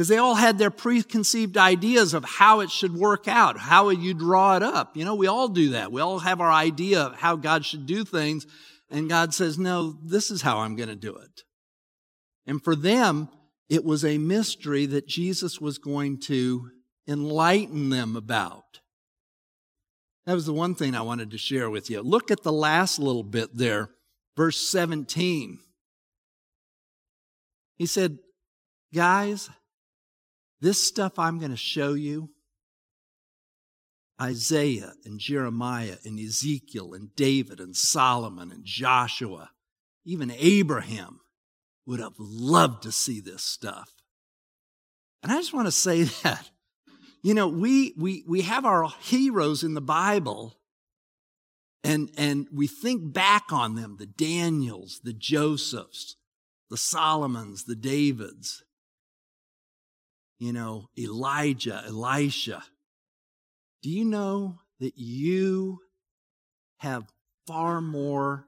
Because 0.00 0.08
they 0.08 0.16
all 0.16 0.36
had 0.36 0.56
their 0.56 0.70
preconceived 0.70 1.58
ideas 1.58 2.14
of 2.14 2.24
how 2.24 2.60
it 2.60 2.70
should 2.70 2.94
work 2.94 3.28
out, 3.28 3.58
how 3.58 3.90
you 3.90 4.14
draw 4.14 4.56
it 4.56 4.62
up. 4.62 4.96
You 4.96 5.04
know, 5.04 5.14
we 5.14 5.26
all 5.26 5.48
do 5.48 5.72
that. 5.72 5.92
We 5.92 6.00
all 6.00 6.20
have 6.20 6.40
our 6.40 6.50
idea 6.50 7.02
of 7.02 7.16
how 7.16 7.36
God 7.36 7.66
should 7.66 7.84
do 7.84 8.02
things. 8.02 8.46
And 8.88 9.10
God 9.10 9.34
says, 9.34 9.58
no, 9.58 9.98
this 10.02 10.30
is 10.30 10.40
how 10.40 10.60
I'm 10.60 10.74
going 10.74 10.88
to 10.88 10.96
do 10.96 11.16
it. 11.16 11.42
And 12.46 12.64
for 12.64 12.74
them, 12.74 13.28
it 13.68 13.84
was 13.84 14.02
a 14.02 14.16
mystery 14.16 14.86
that 14.86 15.06
Jesus 15.06 15.60
was 15.60 15.76
going 15.76 16.18
to 16.20 16.70
enlighten 17.06 17.90
them 17.90 18.16
about. 18.16 18.80
That 20.24 20.32
was 20.32 20.46
the 20.46 20.54
one 20.54 20.74
thing 20.74 20.94
I 20.94 21.02
wanted 21.02 21.30
to 21.32 21.36
share 21.36 21.68
with 21.68 21.90
you. 21.90 22.00
Look 22.00 22.30
at 22.30 22.42
the 22.42 22.54
last 22.54 22.98
little 22.98 23.22
bit 23.22 23.54
there, 23.54 23.90
verse 24.34 24.66
17. 24.66 25.58
He 27.76 27.84
said, 27.84 28.16
Guys, 28.94 29.50
this 30.60 30.86
stuff 30.86 31.18
I'm 31.18 31.38
going 31.38 31.50
to 31.50 31.56
show 31.56 31.94
you, 31.94 32.30
Isaiah 34.20 34.92
and 35.04 35.18
Jeremiah 35.18 35.96
and 36.04 36.20
Ezekiel 36.20 36.92
and 36.92 37.14
David 37.16 37.58
and 37.58 37.74
Solomon 37.74 38.52
and 38.52 38.64
Joshua, 38.64 39.50
even 40.04 40.30
Abraham 40.36 41.20
would 41.86 42.00
have 42.00 42.14
loved 42.18 42.82
to 42.82 42.92
see 42.92 43.20
this 43.20 43.42
stuff. 43.42 43.90
And 45.22 45.32
I 45.32 45.36
just 45.36 45.54
want 45.54 45.68
to 45.68 45.72
say 45.72 46.02
that. 46.22 46.50
You 47.22 47.34
know, 47.34 47.48
we, 47.48 47.94
we, 47.98 48.24
we 48.26 48.42
have 48.42 48.64
our 48.64 48.88
heroes 49.00 49.62
in 49.62 49.74
the 49.74 49.82
Bible 49.82 50.56
and, 51.82 52.10
and 52.16 52.46
we 52.52 52.66
think 52.66 53.12
back 53.12 53.52
on 53.52 53.74
them 53.74 53.96
the 53.98 54.06
Daniels, 54.06 55.00
the 55.02 55.12
Josephs, 55.12 56.16
the 56.68 56.76
Solomons, 56.76 57.64
the 57.64 57.76
Davids 57.76 58.64
you 60.40 60.54
know, 60.54 60.88
Elijah, 60.98 61.84
Elisha. 61.86 62.64
Do 63.82 63.90
you 63.90 64.06
know 64.06 64.58
that 64.80 64.94
you 64.96 65.80
have 66.78 67.04
far 67.46 67.82
more 67.82 68.46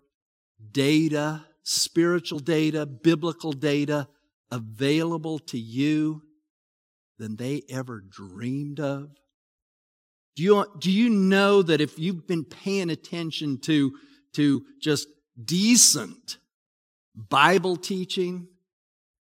data, 0.72 1.44
spiritual 1.62 2.38
data, 2.38 2.86
biblical 2.86 3.52
data 3.52 4.08
available 4.50 5.38
to 5.38 5.58
you 5.58 6.22
than 7.18 7.36
they 7.36 7.62
ever 7.68 8.00
dreamed 8.00 8.80
of? 8.80 9.10
Do 10.34 10.42
you, 10.42 10.66
do 10.78 10.90
you 10.90 11.10
know 11.10 11.60
that 11.60 11.82
if 11.82 11.98
you've 11.98 12.26
been 12.26 12.44
paying 12.44 12.88
attention 12.88 13.58
to, 13.64 13.92
to 14.32 14.64
just 14.80 15.08
decent 15.44 16.38
Bible 17.14 17.76
teaching 17.76 18.48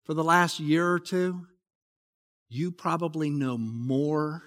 for 0.05 0.13
the 0.13 0.23
last 0.23 0.61
year 0.61 0.89
or 0.89 0.99
two, 0.99 1.47
you 2.55 2.71
probably 2.71 3.29
know 3.29 3.57
more 3.57 4.43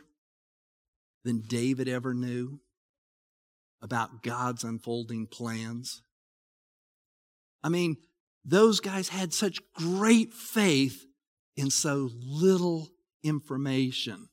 than 1.24 1.42
David 1.46 1.88
ever 1.88 2.14
knew 2.14 2.58
about 3.82 4.22
God's 4.22 4.64
unfolding 4.64 5.26
plans. 5.26 6.02
I 7.62 7.68
mean, 7.68 7.96
those 8.44 8.80
guys 8.80 9.08
had 9.10 9.34
such 9.34 9.60
great 9.74 10.32
faith 10.32 11.04
in 11.56 11.70
so 11.70 12.10
little 12.22 12.88
information. 13.22 14.28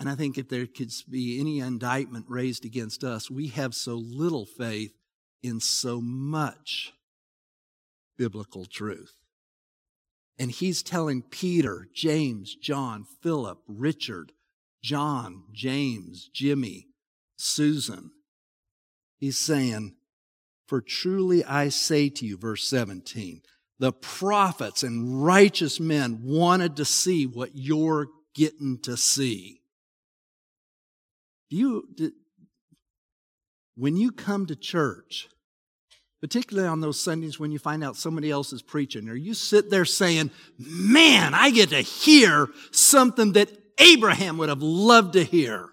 And 0.00 0.08
I 0.08 0.16
think 0.16 0.36
if 0.36 0.48
there 0.48 0.66
could 0.66 0.90
be 1.08 1.38
any 1.38 1.60
indictment 1.60 2.26
raised 2.28 2.64
against 2.64 3.04
us, 3.04 3.30
we 3.30 3.48
have 3.48 3.74
so 3.74 3.94
little 3.94 4.44
faith 4.44 4.92
in 5.42 5.60
so 5.60 6.00
much 6.00 6.92
biblical 8.16 8.64
truth. 8.64 9.23
And 10.38 10.50
he's 10.50 10.82
telling 10.82 11.22
Peter, 11.22 11.88
James, 11.94 12.56
John, 12.56 13.06
Philip, 13.22 13.58
Richard, 13.68 14.32
John, 14.82 15.44
James, 15.52 16.28
Jimmy, 16.32 16.88
Susan, 17.36 18.10
he's 19.18 19.38
saying, 19.38 19.94
For 20.66 20.80
truly 20.80 21.44
I 21.44 21.68
say 21.68 22.08
to 22.10 22.26
you, 22.26 22.36
verse 22.36 22.68
17, 22.68 23.42
the 23.78 23.92
prophets 23.92 24.82
and 24.82 25.24
righteous 25.24 25.80
men 25.80 26.20
wanted 26.22 26.76
to 26.76 26.84
see 26.84 27.26
what 27.26 27.50
you're 27.54 28.08
getting 28.34 28.78
to 28.82 28.96
see. 28.96 29.60
Do 31.50 31.56
you, 31.56 31.88
do, 31.94 32.12
when 33.76 33.96
you 33.96 34.10
come 34.12 34.46
to 34.46 34.56
church, 34.56 35.28
particularly 36.24 36.66
on 36.66 36.80
those 36.80 36.98
Sundays 36.98 37.38
when 37.38 37.52
you 37.52 37.58
find 37.58 37.84
out 37.84 37.98
somebody 37.98 38.30
else 38.30 38.50
is 38.54 38.62
preaching, 38.62 39.10
or 39.10 39.14
you 39.14 39.34
sit 39.34 39.68
there 39.68 39.84
saying, 39.84 40.30
Man, 40.58 41.34
I 41.34 41.50
get 41.50 41.68
to 41.68 41.82
hear 41.82 42.48
something 42.70 43.34
that 43.34 43.50
Abraham 43.76 44.38
would 44.38 44.48
have 44.48 44.62
loved 44.62 45.12
to 45.12 45.22
hear. 45.22 45.68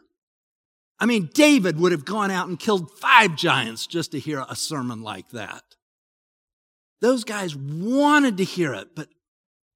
I 0.99 1.05
mean, 1.05 1.29
David 1.33 1.79
would 1.79 1.93
have 1.93 2.03
gone 2.03 2.31
out 2.31 2.49
and 2.49 2.59
killed 2.59 2.91
five 2.99 3.37
giants 3.37 3.87
just 3.87 4.11
to 4.11 4.19
hear 4.19 4.43
a 4.45 4.57
sermon 4.57 5.03
like 5.03 5.29
that. 5.29 5.63
Those 6.99 7.23
guys 7.23 7.55
wanted 7.55 8.35
to 8.35 8.43
hear 8.43 8.73
it, 8.73 8.89
but 8.93 9.07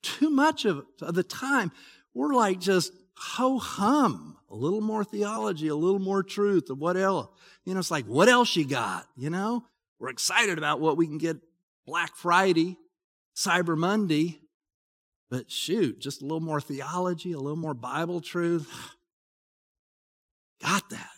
too 0.04 0.30
much 0.30 0.66
of, 0.66 0.84
the 1.00 1.24
time, 1.24 1.72
we're 2.14 2.34
like 2.34 2.60
just 2.60 2.92
ho 3.16 3.60
hum. 3.60 4.36
A 4.50 4.56
little 4.56 4.82
more 4.82 5.06
theology, 5.06 5.70
a 5.70 5.76
little 5.76 6.00
more 6.00 6.22
truth, 6.22 6.70
of 6.70 6.80
what 6.80 6.98
else? 6.98 7.30
You 7.64 7.74
know, 7.74 7.80
it's 7.80 7.92
like, 7.92 8.08
what 8.08 8.28
else 8.28 8.58
you 8.58 8.68
got? 8.68 9.08
You 9.16 9.30
know? 9.30 9.64
We're 10.00 10.10
excited 10.10 10.58
about 10.58 10.80
what 10.80 10.98
we 10.98 11.08
can 11.08 11.18
get 11.18 11.38
Black 11.86 12.16
Friday, 12.16 12.78
Cyber 13.36 13.78
Monday, 13.78 14.42
but 15.30 15.52
shoot, 15.52 16.00
just 16.00 16.22
a 16.22 16.26
little 16.26 16.42
more 16.42 16.62
theology, 16.62 17.32
a 17.32 17.40
little 17.40 17.56
more 17.58 17.74
Bible 17.74 18.22
truth. 18.22 18.72
Got 20.62 20.90
that. 20.90 21.10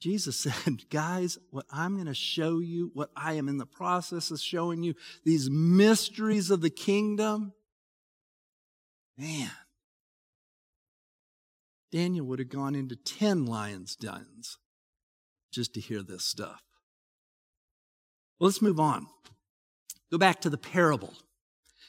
Jesus 0.00 0.36
said, 0.64 0.88
Guys, 0.90 1.38
what 1.50 1.66
I'm 1.70 1.94
going 1.94 2.06
to 2.06 2.14
show 2.14 2.58
you, 2.58 2.90
what 2.94 3.10
I 3.16 3.34
am 3.34 3.48
in 3.48 3.58
the 3.58 3.66
process 3.66 4.30
of 4.30 4.40
showing 4.40 4.82
you, 4.82 4.94
these 5.24 5.48
mysteries 5.48 6.50
of 6.50 6.60
the 6.60 6.70
kingdom, 6.70 7.52
man, 9.16 9.50
Daniel 11.92 12.26
would 12.26 12.40
have 12.40 12.48
gone 12.48 12.74
into 12.74 12.96
10 12.96 13.46
lions' 13.46 13.94
dens 13.94 14.58
just 15.52 15.74
to 15.74 15.80
hear 15.80 16.02
this 16.02 16.24
stuff. 16.24 16.62
Well, 18.40 18.48
let's 18.48 18.62
move 18.62 18.80
on. 18.80 19.06
Go 20.10 20.18
back 20.18 20.40
to 20.40 20.50
the 20.50 20.58
parable. 20.58 21.14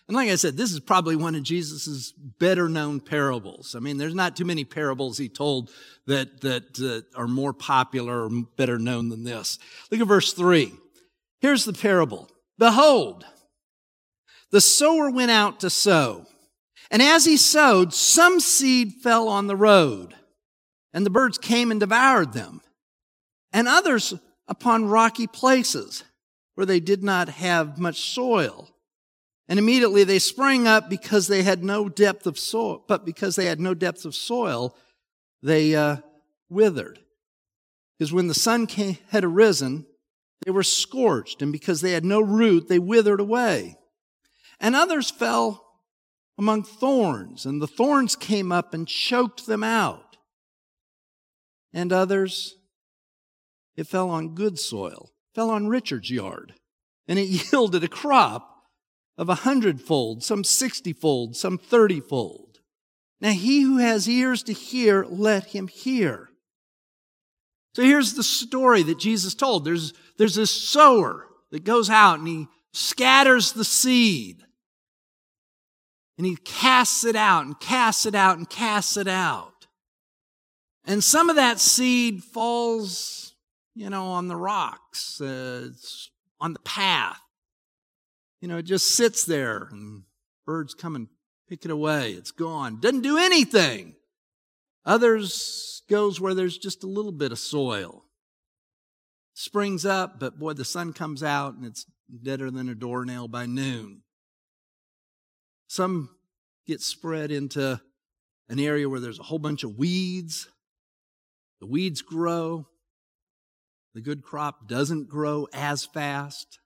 And 0.08 0.16
like 0.16 0.30
I 0.30 0.36
said, 0.36 0.58
this 0.58 0.74
is 0.74 0.80
probably 0.82 1.16
one 1.16 1.34
of 1.34 1.44
Jesus' 1.44 2.12
better 2.12 2.68
known 2.68 3.00
parables. 3.00 3.74
I 3.74 3.80
mean, 3.80 3.98
there's 3.98 4.14
not 4.14 4.36
too 4.36 4.46
many 4.46 4.66
parables 4.66 5.18
he 5.18 5.30
told 5.30 5.72
that, 6.08 6.42
that 6.42 6.80
uh, 7.16 7.20
are 7.20 7.28
more 7.28 7.54
popular 7.54 8.26
or 8.26 8.30
better 8.58 8.78
known 8.78 9.10
than 9.10 9.24
this. 9.24 9.60
Look 9.90 10.02
at 10.02 10.08
verse 10.08 10.34
three. 10.34 10.74
Here's 11.40 11.66
the 11.66 11.74
parable. 11.74 12.30
Behold, 12.58 13.26
the 14.52 14.62
sower 14.62 15.10
went 15.10 15.32
out 15.32 15.62
to 15.62 15.70
sow. 15.70 16.28
And 16.92 17.02
as 17.02 17.26
he 17.26 17.38
sowed, 17.38 17.94
some 17.94 18.40
seed 18.40 18.94
fell 19.02 19.28
on 19.30 19.48
the 19.48 19.56
road 19.56 20.14
and 20.94 21.06
the 21.06 21.10
birds 21.10 21.38
came 21.38 21.72
and 21.72 21.80
devoured 21.80 22.34
them 22.34 22.62
and 23.54 23.68
others 23.68 24.16
upon 24.48 24.90
rocky 24.90 25.28
places 25.28 26.04
where 26.56 26.66
they 26.66 26.80
did 26.80 27.04
not 27.04 27.30
have 27.30 27.80
much 27.80 28.02
soil. 28.02 28.70
And 29.48 29.60
immediately 29.60 30.04
they 30.04 30.20
sprang 30.20 30.68
up 30.68 30.90
because 30.90 31.28
they 31.28 31.44
had 31.44 31.64
no 31.64 31.88
depth 31.88 32.26
of 32.26 32.40
soil, 32.40 32.84
but 32.88 33.06
because 33.06 33.36
they 33.36 33.46
had 33.46 33.60
no 33.60 33.74
depth 33.74 34.06
of 34.06 34.16
soil, 34.16 34.76
they 35.42 35.76
uh, 35.76 35.98
withered. 36.50 37.00
Because 37.98 38.12
when 38.12 38.28
the 38.28 38.34
sun 38.34 38.68
came, 38.68 38.98
had 39.10 39.24
arisen, 39.24 39.86
they 40.46 40.52
were 40.52 40.64
scorched, 40.64 41.42
and 41.42 41.52
because 41.52 41.82
they 41.82 41.92
had 41.92 42.04
no 42.04 42.20
root, 42.20 42.68
they 42.68 42.80
withered 42.80 43.20
away. 43.20 43.78
And 44.60 44.76
others 44.76 45.10
fell 45.12 45.66
among 46.38 46.64
thorns, 46.64 47.46
and 47.46 47.62
the 47.62 47.68
thorns 47.68 48.16
came 48.16 48.52
up 48.52 48.74
and 48.74 48.88
choked 48.88 49.46
them 49.46 49.64
out. 49.64 50.18
And 51.72 51.92
others 51.94 52.56
it 53.76 53.88
fell 53.88 54.10
on 54.10 54.36
good 54.36 54.60
soil, 54.60 55.12
fell 55.34 55.50
on 55.50 55.68
Richard's 55.68 56.12
yard, 56.12 56.54
and 57.08 57.20
it 57.20 57.24
yielded 57.52 57.84
a 57.84 57.88
crop 57.88 58.50
of 59.18 59.30
a 59.30 59.36
hundredfold, 59.36 60.24
some 60.24 60.44
sixtyfold, 60.44 61.36
some 61.36 61.58
thirtyfold. 61.58 62.58
Now 63.22 63.32
he 63.32 63.62
who 63.62 63.78
has 63.78 64.10
ears 64.10 64.44
to 64.44 64.54
hear, 64.54 65.06
let 65.08 65.46
him 65.46 65.68
hear. 65.68 66.30
So 67.76 67.82
here's 67.82 68.14
the 68.14 68.24
story 68.24 68.84
that 68.84 69.00
Jesus 69.00 69.34
told. 69.34 69.66
There's, 69.66 69.94
there's 70.18 70.36
this 70.36 70.52
sower 70.52 71.28
that 71.52 71.64
goes 71.64 71.90
out 71.90 72.20
and 72.20 72.28
he 72.28 72.48
scatters 72.74 73.54
the 73.54 73.64
seed. 73.64 74.44
And 76.18 76.28
he 76.28 76.36
casts 76.36 77.04
it 77.04 77.16
out 77.16 77.46
and 77.46 77.60
casts 77.60 78.06
it 78.06 78.14
out 78.14 78.38
and 78.38 78.50
casts 78.50 78.98
it 78.98 79.08
out. 79.08 79.68
And 80.86 81.04
some 81.04 81.30
of 81.30 81.38
that 81.38 81.60
seed 81.60 82.24
falls 82.24 83.23
you 83.76 83.90
know, 83.90 84.06
on 84.06 84.28
the 84.28 84.36
rocks, 84.36 85.20
uh, 85.22 85.70
on 86.40 86.54
the 86.54 86.60
path. 86.60 87.20
You 88.42 88.48
know, 88.48 88.58
it 88.58 88.64
just 88.64 88.96
sits 88.96 89.26
there 89.26 89.70
and 89.72 90.04
birds 90.46 90.74
come 90.74 90.96
and 90.96 91.08
pick 91.48 91.66
it 91.66 91.72
away. 91.72 92.12
It's 92.12 92.32
gone. 92.32 92.80
Doesn't 92.80 93.02
do 93.02 93.18
anything. 93.18 93.96
Others 94.86 95.84
goes 95.90 96.20
where 96.20 96.34
there's 96.34 96.58
just 96.58 96.84
a 96.84 96.88
little 96.88 97.12
bit 97.12 97.32
of 97.32 97.40
soil. 97.40 98.06
Springs 99.34 99.86
up, 99.86 100.20
but 100.20 100.38
boy, 100.38 100.54
the 100.54 100.66
sun 100.66 100.94
comes 100.94 101.24
out 101.24 101.56
and 101.56 101.66
it's 101.66 101.86
deader 102.22 102.52
than 102.52 102.70
a 102.70 102.76
doornail 102.76 103.28
by 103.28 103.46
noon. 103.46 104.02
Some 105.68 106.10
get 106.68 106.82
spread 106.82 107.32
into 107.32 107.82
an 108.50 108.60
area 108.60 108.88
where 108.88 109.00
there's 109.00 109.20
a 109.20 109.24
whole 109.24 109.40
bunch 109.40 109.64
of 109.64 109.78
weeds. 109.78 110.48
The 111.62 111.68
weeds 111.68 112.02
grow. 112.02 112.68
The 113.94 114.02
good 114.02 114.24
crop 114.24 114.68
doesn't 114.68 115.10
grow 115.10 115.48
as 115.54 115.86
fast. 115.86 116.60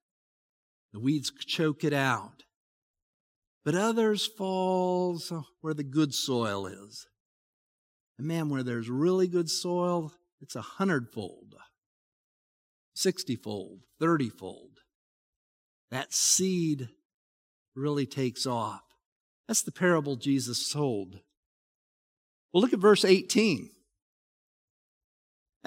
The 0.93 0.99
weeds 0.99 1.31
choke 1.45 1.83
it 1.83 1.93
out. 1.93 2.43
But 3.65 3.75
others 3.75 4.25
falls 4.25 5.33
where 5.61 5.73
the 5.73 5.83
good 5.83 6.13
soil 6.13 6.67
is. 6.67 7.05
And 8.17 8.27
man, 8.27 8.49
where 8.49 8.63
there's 8.63 8.89
really 8.89 9.27
good 9.27 9.49
soil, 9.49 10.13
it's 10.41 10.55
a 10.55 10.61
hundredfold, 10.61 11.55
sixtyfold, 12.95 13.81
thirtyfold. 14.01 14.77
That 15.91 16.13
seed 16.13 16.89
really 17.75 18.05
takes 18.05 18.45
off. 18.45 18.83
That's 19.47 19.61
the 19.61 19.71
parable 19.71 20.15
Jesus 20.15 20.69
told. 20.69 21.19
Well, 22.51 22.61
look 22.61 22.73
at 22.73 22.79
verse 22.79 23.05
18. 23.05 23.69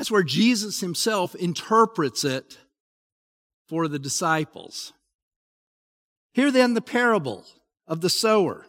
That's 0.01 0.11
where 0.11 0.23
Jesus 0.23 0.81
himself 0.81 1.35
interprets 1.35 2.25
it 2.25 2.57
for 3.69 3.87
the 3.87 3.99
disciples. 3.99 4.95
Hear 6.33 6.51
then 6.51 6.73
the 6.73 6.81
parable 6.81 7.45
of 7.87 8.01
the 8.01 8.09
sower. 8.09 8.65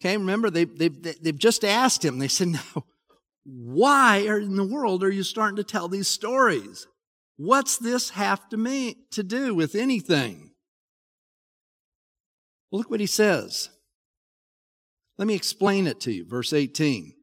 Okay, 0.00 0.16
remember, 0.16 0.48
they, 0.48 0.62
they, 0.62 0.90
they've 0.90 1.36
just 1.36 1.64
asked 1.64 2.04
him, 2.04 2.20
they 2.20 2.28
said, 2.28 2.46
Now, 2.52 2.84
why 3.44 4.18
in 4.18 4.54
the 4.54 4.64
world 4.64 5.02
are 5.02 5.10
you 5.10 5.24
starting 5.24 5.56
to 5.56 5.64
tell 5.64 5.88
these 5.88 6.06
stories? 6.06 6.86
What's 7.36 7.76
this 7.76 8.10
have 8.10 8.48
to 8.50 8.56
me 8.56 8.94
to 9.10 9.24
do 9.24 9.56
with 9.56 9.74
anything? 9.74 10.52
Well, 12.70 12.78
look 12.78 12.90
what 12.90 13.00
he 13.00 13.06
says. 13.06 13.70
Let 15.18 15.26
me 15.26 15.34
explain 15.34 15.88
it 15.88 15.98
to 16.02 16.12
you. 16.12 16.24
Verse 16.24 16.52
18. 16.52 17.14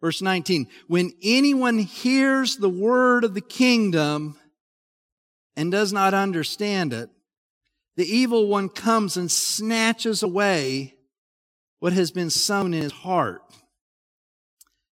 Verse 0.00 0.20
19. 0.22 0.68
When 0.86 1.12
anyone 1.22 1.78
hears 1.78 2.56
the 2.56 2.68
word 2.68 3.24
of 3.24 3.34
the 3.34 3.40
kingdom 3.40 4.38
and 5.56 5.72
does 5.72 5.92
not 5.92 6.14
understand 6.14 6.92
it, 6.92 7.10
the 7.96 8.04
evil 8.04 8.46
one 8.46 8.68
comes 8.68 9.16
and 9.16 9.30
snatches 9.30 10.22
away 10.22 10.94
what 11.78 11.94
has 11.94 12.10
been 12.10 12.30
sown 12.30 12.74
in 12.74 12.82
his 12.82 12.92
heart. 12.92 13.42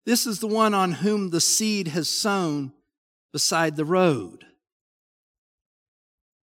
This 0.05 0.27
is 0.27 0.41
the 0.41 0.47
one 0.47 0.75
on 0.75 0.93
whom 0.93 1.31
the 1.31 1.41
seed 1.41 1.89
has 1.89 2.09
sown 2.09 2.73
beside 3.33 3.77
the 3.77 3.85
road. 3.85 4.45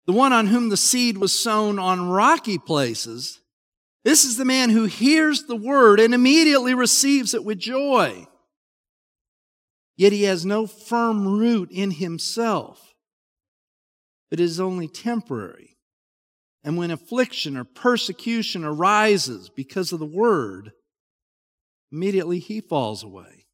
The 0.05 0.13
one 0.13 0.31
on 0.31 0.47
whom 0.47 0.69
the 0.69 0.77
seed 0.77 1.17
was 1.17 1.37
sown 1.37 1.79
on 1.79 2.07
rocky 2.07 2.57
places. 2.57 3.41
This 4.05 4.23
is 4.23 4.37
the 4.37 4.45
man 4.45 4.69
who 4.69 4.85
hears 4.85 5.43
the 5.43 5.55
word 5.55 5.99
and 5.99 6.13
immediately 6.13 6.73
receives 6.73 7.33
it 7.33 7.43
with 7.43 7.59
joy. 7.59 8.25
Yet 9.97 10.13
he 10.13 10.23
has 10.23 10.45
no 10.45 10.67
firm 10.67 11.27
root 11.27 11.71
in 11.71 11.91
himself, 11.91 12.93
but 14.29 14.39
is 14.39 14.59
only 14.59 14.87
temporary. 14.87 15.77
And 16.63 16.77
when 16.77 16.91
affliction 16.91 17.57
or 17.57 17.63
persecution 17.63 18.63
arises 18.63 19.49
because 19.49 19.91
of 19.91 19.99
the 19.99 20.05
word, 20.05 20.71
immediately 21.91 22.37
he 22.39 22.61
falls 22.61 23.03
away. 23.03 23.45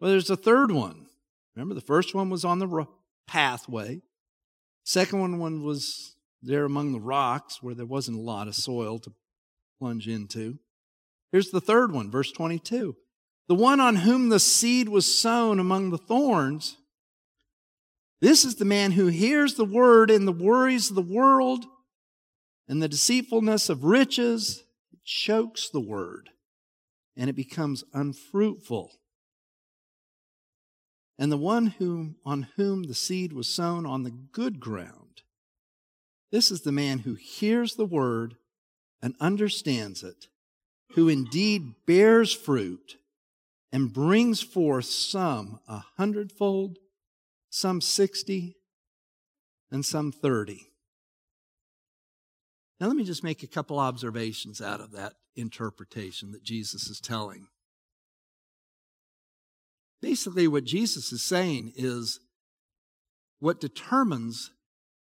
Well, 0.00 0.10
there's 0.10 0.30
a 0.30 0.36
third 0.36 0.72
one. 0.72 1.06
Remember, 1.54 1.74
the 1.74 1.80
first 1.80 2.14
one 2.14 2.28
was 2.28 2.44
on 2.44 2.58
the 2.58 2.86
pathway. 3.28 4.02
Second 4.84 5.38
one 5.38 5.62
was 5.62 6.16
there 6.42 6.64
among 6.64 6.90
the 6.90 7.00
rocks 7.00 7.62
where 7.62 7.74
there 7.74 7.86
wasn't 7.86 8.18
a 8.18 8.20
lot 8.20 8.48
of 8.48 8.56
soil 8.56 8.98
to 8.98 9.12
plunge 9.78 10.08
into. 10.08 10.58
Here's 11.30 11.50
the 11.50 11.60
third 11.60 11.92
one, 11.92 12.10
verse 12.10 12.32
22. 12.32 12.96
The 13.48 13.54
one 13.54 13.80
on 13.80 13.96
whom 13.96 14.28
the 14.28 14.40
seed 14.40 14.88
was 14.88 15.18
sown 15.18 15.58
among 15.58 15.90
the 15.90 15.98
thorns 15.98 16.76
this 18.22 18.44
is 18.44 18.54
the 18.54 18.64
man 18.64 18.92
who 18.92 19.08
hears 19.08 19.54
the 19.54 19.64
word 19.64 20.08
and 20.08 20.28
the 20.28 20.32
worries 20.32 20.90
of 20.90 20.94
the 20.94 21.02
world 21.02 21.64
and 22.68 22.80
the 22.80 22.86
deceitfulness 22.86 23.68
of 23.68 23.82
riches 23.82 24.62
it 24.92 25.00
chokes 25.04 25.68
the 25.68 25.80
word 25.80 26.30
and 27.16 27.28
it 27.28 27.32
becomes 27.32 27.82
unfruitful. 27.92 28.92
And 31.18 31.32
the 31.32 31.36
one 31.36 31.66
whom, 31.78 32.14
on 32.24 32.46
whom 32.54 32.84
the 32.84 32.94
seed 32.94 33.32
was 33.32 33.48
sown 33.48 33.86
on 33.86 34.04
the 34.04 34.12
good 34.12 34.60
ground, 34.60 35.22
this 36.30 36.52
is 36.52 36.60
the 36.60 36.70
man 36.70 37.00
who 37.00 37.14
hears 37.14 37.74
the 37.74 37.84
word 37.84 38.36
and 39.02 39.16
understands 39.18 40.04
it, 40.04 40.28
who 40.92 41.08
indeed 41.08 41.74
bears 41.86 42.32
fruit 42.32 42.98
and 43.72 43.92
brings 43.92 44.42
forth 44.42 44.84
some 44.84 45.58
a 45.66 45.82
hundredfold, 45.96 46.78
some 47.48 47.80
60, 47.80 48.56
and 49.70 49.84
some 49.84 50.12
30. 50.12 50.68
Now, 52.78 52.88
let 52.88 52.96
me 52.96 53.04
just 53.04 53.24
make 53.24 53.42
a 53.42 53.48
couple 53.48 53.78
observations 53.78 54.60
out 54.60 54.80
of 54.80 54.92
that 54.92 55.14
interpretation 55.36 56.32
that 56.32 56.42
Jesus 56.42 56.88
is 56.88 57.00
telling. 57.00 57.46
Basically, 60.02 60.48
what 60.48 60.64
Jesus 60.64 61.12
is 61.12 61.22
saying 61.22 61.72
is 61.76 62.20
what 63.38 63.60
determines 63.60 64.50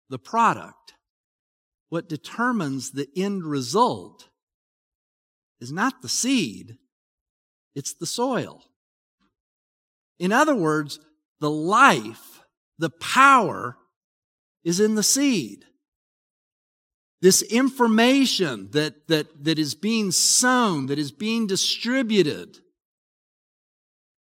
the 0.10 0.18
product, 0.18 0.94
what 1.90 2.10
determines 2.10 2.92
the 2.92 3.08
end 3.16 3.44
result, 3.44 4.30
is 5.60 5.72
not 5.72 6.02
the 6.02 6.10
seed, 6.10 6.78
it's 7.76 7.94
the 7.94 8.06
soil. 8.06 8.64
In 10.18 10.32
other 10.32 10.56
words, 10.56 11.00
the 11.40 11.50
life 11.50 12.36
the 12.78 12.90
power 12.90 13.78
is 14.64 14.80
in 14.80 14.96
the 14.96 15.04
seed. 15.04 15.66
This 17.22 17.42
information 17.42 18.70
that, 18.72 19.08
that, 19.08 19.46
that 19.46 19.58
is 19.58 19.76
being 19.76 20.12
sown, 20.12 20.88
that 20.88 21.00
is 21.00 21.12
being 21.12 21.48
distributed, 21.48 22.60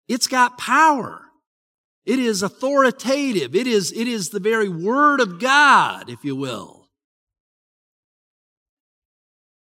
it's 0.08 0.28
got 0.28 0.58
power. 0.58 1.22
It 2.04 2.20
is 2.20 2.42
authoritative. 2.42 3.56
It 3.56 3.66
is, 3.66 3.92
it 3.92 4.06
is 4.06 4.28
the 4.28 4.38
very 4.38 4.68
word 4.68 5.20
of 5.20 5.40
God, 5.40 6.08
if 6.08 6.24
you 6.24 6.36
will. 6.36 6.88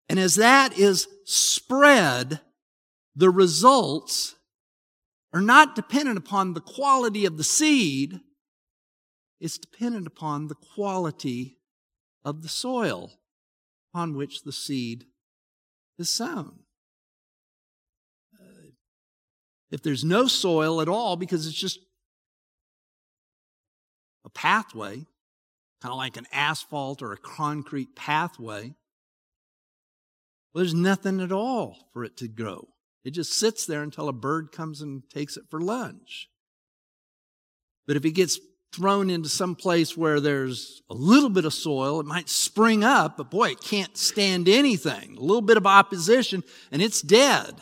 And 0.09 0.19
as 0.19 0.35
that 0.35 0.77
is 0.77 1.07
spread, 1.23 2.41
the 3.15 3.29
results 3.29 4.35
are 5.33 5.41
not 5.41 5.75
dependent 5.75 6.17
upon 6.17 6.53
the 6.53 6.61
quality 6.61 7.25
of 7.25 7.37
the 7.37 7.43
seed, 7.43 8.19
it's 9.39 9.57
dependent 9.57 10.07
upon 10.07 10.47
the 10.47 10.55
quality 10.55 11.57
of 12.23 12.41
the 12.41 12.49
soil 12.49 13.11
upon 13.91 14.15
which 14.15 14.43
the 14.43 14.51
seed 14.51 15.05
is 15.97 16.09
sown. 16.09 16.59
If 19.69 19.81
there's 19.81 20.03
no 20.03 20.27
soil 20.27 20.81
at 20.81 20.87
all, 20.87 21.15
because 21.15 21.47
it's 21.47 21.59
just 21.59 21.79
a 24.23 24.29
pathway, 24.29 24.95
kind 25.81 25.91
of 25.91 25.97
like 25.97 26.15
an 26.15 26.27
asphalt 26.31 27.01
or 27.01 27.11
a 27.11 27.17
concrete 27.17 27.95
pathway, 27.95 28.75
well, 30.53 30.63
there's 30.63 30.75
nothing 30.75 31.19
at 31.19 31.31
all 31.31 31.89
for 31.91 32.03
it 32.03 32.15
to 32.17 32.27
grow. 32.27 32.72
It 33.03 33.11
just 33.11 33.33
sits 33.33 33.65
there 33.65 33.83
until 33.83 34.07
a 34.07 34.13
bird 34.13 34.51
comes 34.51 34.81
and 34.81 35.03
takes 35.09 35.37
it 35.37 35.43
for 35.49 35.59
lunch. 35.59 36.29
But 37.85 37.97
if 37.97 38.05
it 38.05 38.11
gets 38.11 38.39
thrown 38.73 39.09
into 39.09 39.29
some 39.29 39.55
place 39.55 39.95
where 39.95 40.19
there's 40.19 40.81
a 40.89 40.93
little 40.93 41.29
bit 41.29 41.45
of 41.45 41.53
soil, 41.53 41.99
it 41.99 42.05
might 42.05 42.29
spring 42.29 42.83
up, 42.83 43.17
but 43.17 43.29
boy, 43.29 43.51
it 43.51 43.61
can't 43.61 43.95
stand 43.97 44.49
anything. 44.49 45.15
A 45.17 45.21
little 45.21 45.41
bit 45.41 45.57
of 45.57 45.67
opposition 45.67 46.43
and 46.71 46.81
it's 46.81 47.01
dead. 47.01 47.61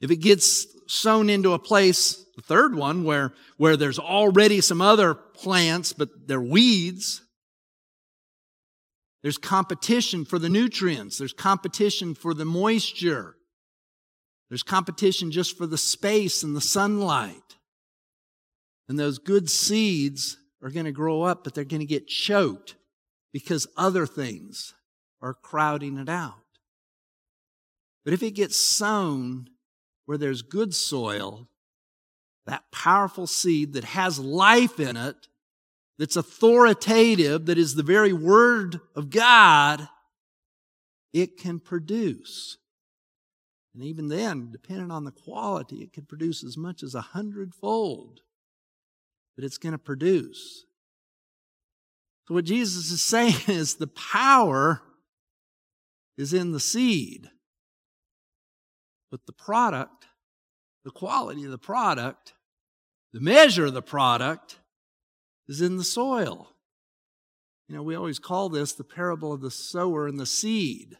If 0.00 0.10
it 0.10 0.16
gets 0.16 0.66
sown 0.86 1.28
into 1.28 1.52
a 1.52 1.58
place, 1.58 2.24
the 2.36 2.42
third 2.42 2.74
one, 2.74 3.04
where, 3.04 3.34
where 3.58 3.76
there's 3.76 3.98
already 3.98 4.60
some 4.60 4.80
other 4.80 5.14
plants, 5.14 5.92
but 5.92 6.08
they're 6.26 6.40
weeds, 6.40 7.22
there's 9.22 9.38
competition 9.38 10.24
for 10.24 10.38
the 10.38 10.48
nutrients. 10.48 11.18
There's 11.18 11.32
competition 11.32 12.14
for 12.14 12.32
the 12.32 12.44
moisture. 12.44 13.36
There's 14.48 14.62
competition 14.62 15.30
just 15.30 15.56
for 15.56 15.66
the 15.66 15.78
space 15.78 16.42
and 16.42 16.56
the 16.56 16.60
sunlight. 16.60 17.56
And 18.88 18.98
those 18.98 19.18
good 19.18 19.48
seeds 19.50 20.38
are 20.62 20.70
going 20.70 20.86
to 20.86 20.92
grow 20.92 21.22
up, 21.22 21.44
but 21.44 21.54
they're 21.54 21.64
going 21.64 21.80
to 21.80 21.86
get 21.86 22.08
choked 22.08 22.74
because 23.32 23.66
other 23.76 24.06
things 24.06 24.74
are 25.22 25.34
crowding 25.34 25.98
it 25.98 26.08
out. 26.08 26.34
But 28.04 28.14
if 28.14 28.22
it 28.22 28.32
gets 28.32 28.56
sown 28.56 29.48
where 30.06 30.18
there's 30.18 30.42
good 30.42 30.74
soil, 30.74 31.48
that 32.46 32.64
powerful 32.72 33.26
seed 33.26 33.74
that 33.74 33.84
has 33.84 34.18
life 34.18 34.80
in 34.80 34.96
it, 34.96 35.28
that's 36.00 36.16
authoritative, 36.16 37.46
that 37.46 37.58
is 37.58 37.76
the 37.76 37.84
very 37.84 38.12
word 38.12 38.80
of 38.96 39.10
God, 39.10 39.88
it 41.12 41.36
can 41.36 41.60
produce. 41.60 42.56
And 43.72 43.84
even 43.84 44.08
then, 44.08 44.50
depending 44.50 44.90
on 44.90 45.04
the 45.04 45.12
quality, 45.12 45.76
it 45.76 45.92
can 45.92 46.06
produce 46.06 46.42
as 46.42 46.56
much 46.56 46.82
as 46.82 46.96
a 46.96 47.00
hundredfold 47.00 48.22
but 49.40 49.46
it's 49.46 49.56
going 49.56 49.72
to 49.72 49.78
produce. 49.78 50.66
So, 52.28 52.34
what 52.34 52.44
Jesus 52.44 52.90
is 52.90 53.02
saying 53.02 53.36
is 53.48 53.76
the 53.76 53.86
power 53.86 54.82
is 56.18 56.34
in 56.34 56.52
the 56.52 56.60
seed, 56.60 57.30
but 59.10 59.24
the 59.24 59.32
product, 59.32 60.08
the 60.84 60.90
quality 60.90 61.46
of 61.46 61.52
the 61.52 61.56
product, 61.56 62.34
the 63.14 63.20
measure 63.20 63.64
of 63.64 63.72
the 63.72 63.80
product 63.80 64.59
is 65.50 65.60
in 65.60 65.76
the 65.76 65.84
soil. 65.84 66.48
You 67.68 67.74
know, 67.74 67.82
we 67.82 67.96
always 67.96 68.20
call 68.20 68.48
this 68.48 68.72
the 68.72 68.84
parable 68.84 69.32
of 69.32 69.40
the 69.40 69.50
sower 69.50 70.06
and 70.06 70.18
the 70.18 70.24
seed, 70.24 70.96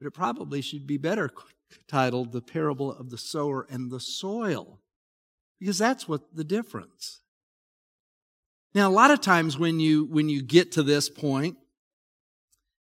but 0.00 0.08
it 0.08 0.14
probably 0.14 0.60
should 0.60 0.86
be 0.86 0.98
better 0.98 1.30
titled 1.88 2.32
the 2.32 2.42
parable 2.42 2.92
of 2.92 3.10
the 3.10 3.16
sower 3.16 3.66
and 3.70 3.90
the 3.90 4.00
soil, 4.00 4.80
because 5.60 5.78
that's 5.78 6.08
what 6.08 6.34
the 6.34 6.44
difference. 6.44 7.20
Now, 8.74 8.88
a 8.88 8.90
lot 8.90 9.12
of 9.12 9.20
times 9.20 9.56
when 9.56 9.78
you, 9.78 10.04
when 10.06 10.28
you 10.28 10.42
get 10.42 10.72
to 10.72 10.82
this 10.82 11.08
point, 11.08 11.56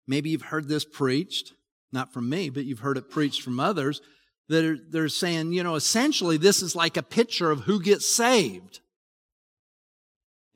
maybe 0.07 0.31
you've 0.31 0.43
heard 0.43 0.69
this 0.69 0.87
preached, 0.87 1.53
not 1.93 2.15
from 2.15 2.31
me, 2.31 2.49
but 2.49 2.65
you've 2.65 2.81
heard 2.81 2.97
it 2.97 3.11
preached 3.11 3.43
from 3.43 3.61
others, 3.61 4.01
that 4.49 4.65
are, 4.65 4.79
they're 4.89 5.09
saying, 5.11 5.53
you 5.53 5.63
know, 5.63 5.75
essentially 5.75 6.39
this 6.39 6.63
is 6.63 6.75
like 6.75 6.97
a 6.97 7.03
picture 7.03 7.51
of 7.51 7.61
who 7.61 7.81
gets 7.81 8.09
saved. 8.09 8.81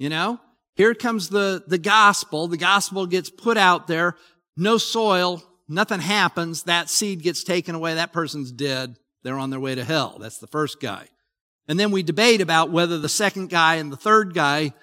You 0.02 0.08
know, 0.08 0.40
here 0.74 0.94
comes 0.94 1.28
the, 1.28 1.62
the 1.68 1.78
gospel. 1.78 2.48
The 2.48 2.56
gospel 2.56 3.06
gets 3.06 3.30
put 3.30 3.56
out 3.56 3.86
there. 3.86 4.16
No 4.56 4.76
soil. 4.76 5.44
Nothing 5.68 6.00
happens. 6.00 6.64
That 6.64 6.90
seed 6.90 7.22
gets 7.22 7.44
taken 7.44 7.76
away. 7.76 7.94
That 7.94 8.12
person's 8.12 8.50
dead. 8.50 8.96
They're 9.22 9.38
on 9.38 9.50
their 9.50 9.60
way 9.60 9.76
to 9.76 9.84
hell. 9.84 10.18
That's 10.20 10.38
the 10.38 10.48
first 10.48 10.80
guy. 10.80 11.06
And 11.68 11.78
then 11.78 11.92
we 11.92 12.02
debate 12.02 12.40
about 12.40 12.72
whether 12.72 12.98
the 12.98 13.08
second 13.08 13.48
guy 13.48 13.76
and 13.76 13.92
the 13.92 13.96
third 13.96 14.34
guy 14.34 14.74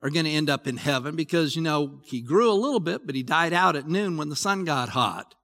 are 0.00 0.10
going 0.10 0.26
to 0.26 0.30
end 0.30 0.48
up 0.48 0.68
in 0.68 0.76
heaven 0.76 1.16
because, 1.16 1.56
you 1.56 1.62
know, 1.62 1.98
he 2.04 2.20
grew 2.20 2.48
a 2.48 2.54
little 2.54 2.78
bit, 2.78 3.04
but 3.04 3.16
he 3.16 3.24
died 3.24 3.52
out 3.52 3.74
at 3.74 3.88
noon 3.88 4.16
when 4.16 4.28
the 4.28 4.36
sun 4.36 4.64
got 4.64 4.90
hot. 4.90 5.34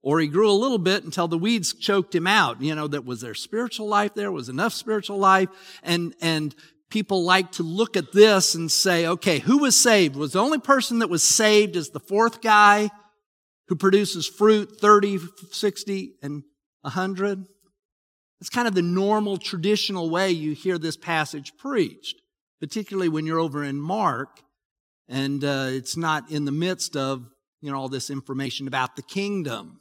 Or 0.00 0.20
he 0.20 0.28
grew 0.28 0.48
a 0.48 0.52
little 0.52 0.78
bit 0.78 1.02
until 1.02 1.26
the 1.26 1.36
weeds 1.36 1.72
choked 1.72 2.14
him 2.14 2.28
out. 2.28 2.62
You 2.62 2.76
know, 2.76 2.86
that 2.86 3.04
was 3.04 3.22
there 3.22 3.34
spiritual 3.34 3.88
life 3.88 4.14
there, 4.14 4.30
was 4.30 4.48
enough 4.48 4.74
spiritual 4.74 5.18
life. 5.18 5.48
And, 5.82 6.14
and 6.20 6.54
people 6.90 7.24
like 7.24 7.52
to 7.52 7.62
look 7.62 7.96
at 7.96 8.12
this 8.12 8.54
and 8.54 8.70
say, 8.70 9.06
okay, 9.06 9.38
who 9.38 9.58
was 9.58 9.80
saved? 9.80 10.16
Was 10.16 10.32
the 10.32 10.40
only 10.40 10.58
person 10.58 11.00
that 11.00 11.10
was 11.10 11.22
saved 11.22 11.76
is 11.76 11.90
the 11.90 12.00
fourth 12.00 12.40
guy 12.40 12.90
who 13.68 13.76
produces 13.76 14.26
fruit 14.26 14.80
30, 14.80 15.18
60, 15.50 16.14
and 16.22 16.42
100? 16.82 17.44
It's 18.40 18.50
kind 18.50 18.68
of 18.68 18.74
the 18.74 18.82
normal 18.82 19.36
traditional 19.36 20.10
way 20.10 20.30
you 20.30 20.52
hear 20.52 20.78
this 20.78 20.96
passage 20.96 21.56
preached, 21.56 22.20
particularly 22.60 23.08
when 23.08 23.26
you're 23.26 23.40
over 23.40 23.64
in 23.64 23.80
Mark 23.80 24.42
and 25.08 25.44
uh, 25.44 25.66
it's 25.68 25.96
not 25.96 26.30
in 26.30 26.44
the 26.44 26.52
midst 26.52 26.96
of 26.96 27.28
you 27.60 27.70
know 27.70 27.78
all 27.78 27.88
this 27.88 28.10
information 28.10 28.66
about 28.66 28.96
the 28.96 29.02
kingdom. 29.02 29.80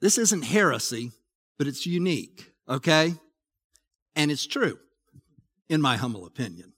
This 0.00 0.16
isn't 0.16 0.44
heresy, 0.44 1.12
but 1.58 1.66
it's 1.66 1.84
unique, 1.84 2.52
okay? 2.68 3.14
And 4.20 4.30
it's 4.30 4.46
true, 4.46 4.78
in 5.70 5.80
my 5.80 5.96
humble 5.96 6.26
opinion. 6.26 6.74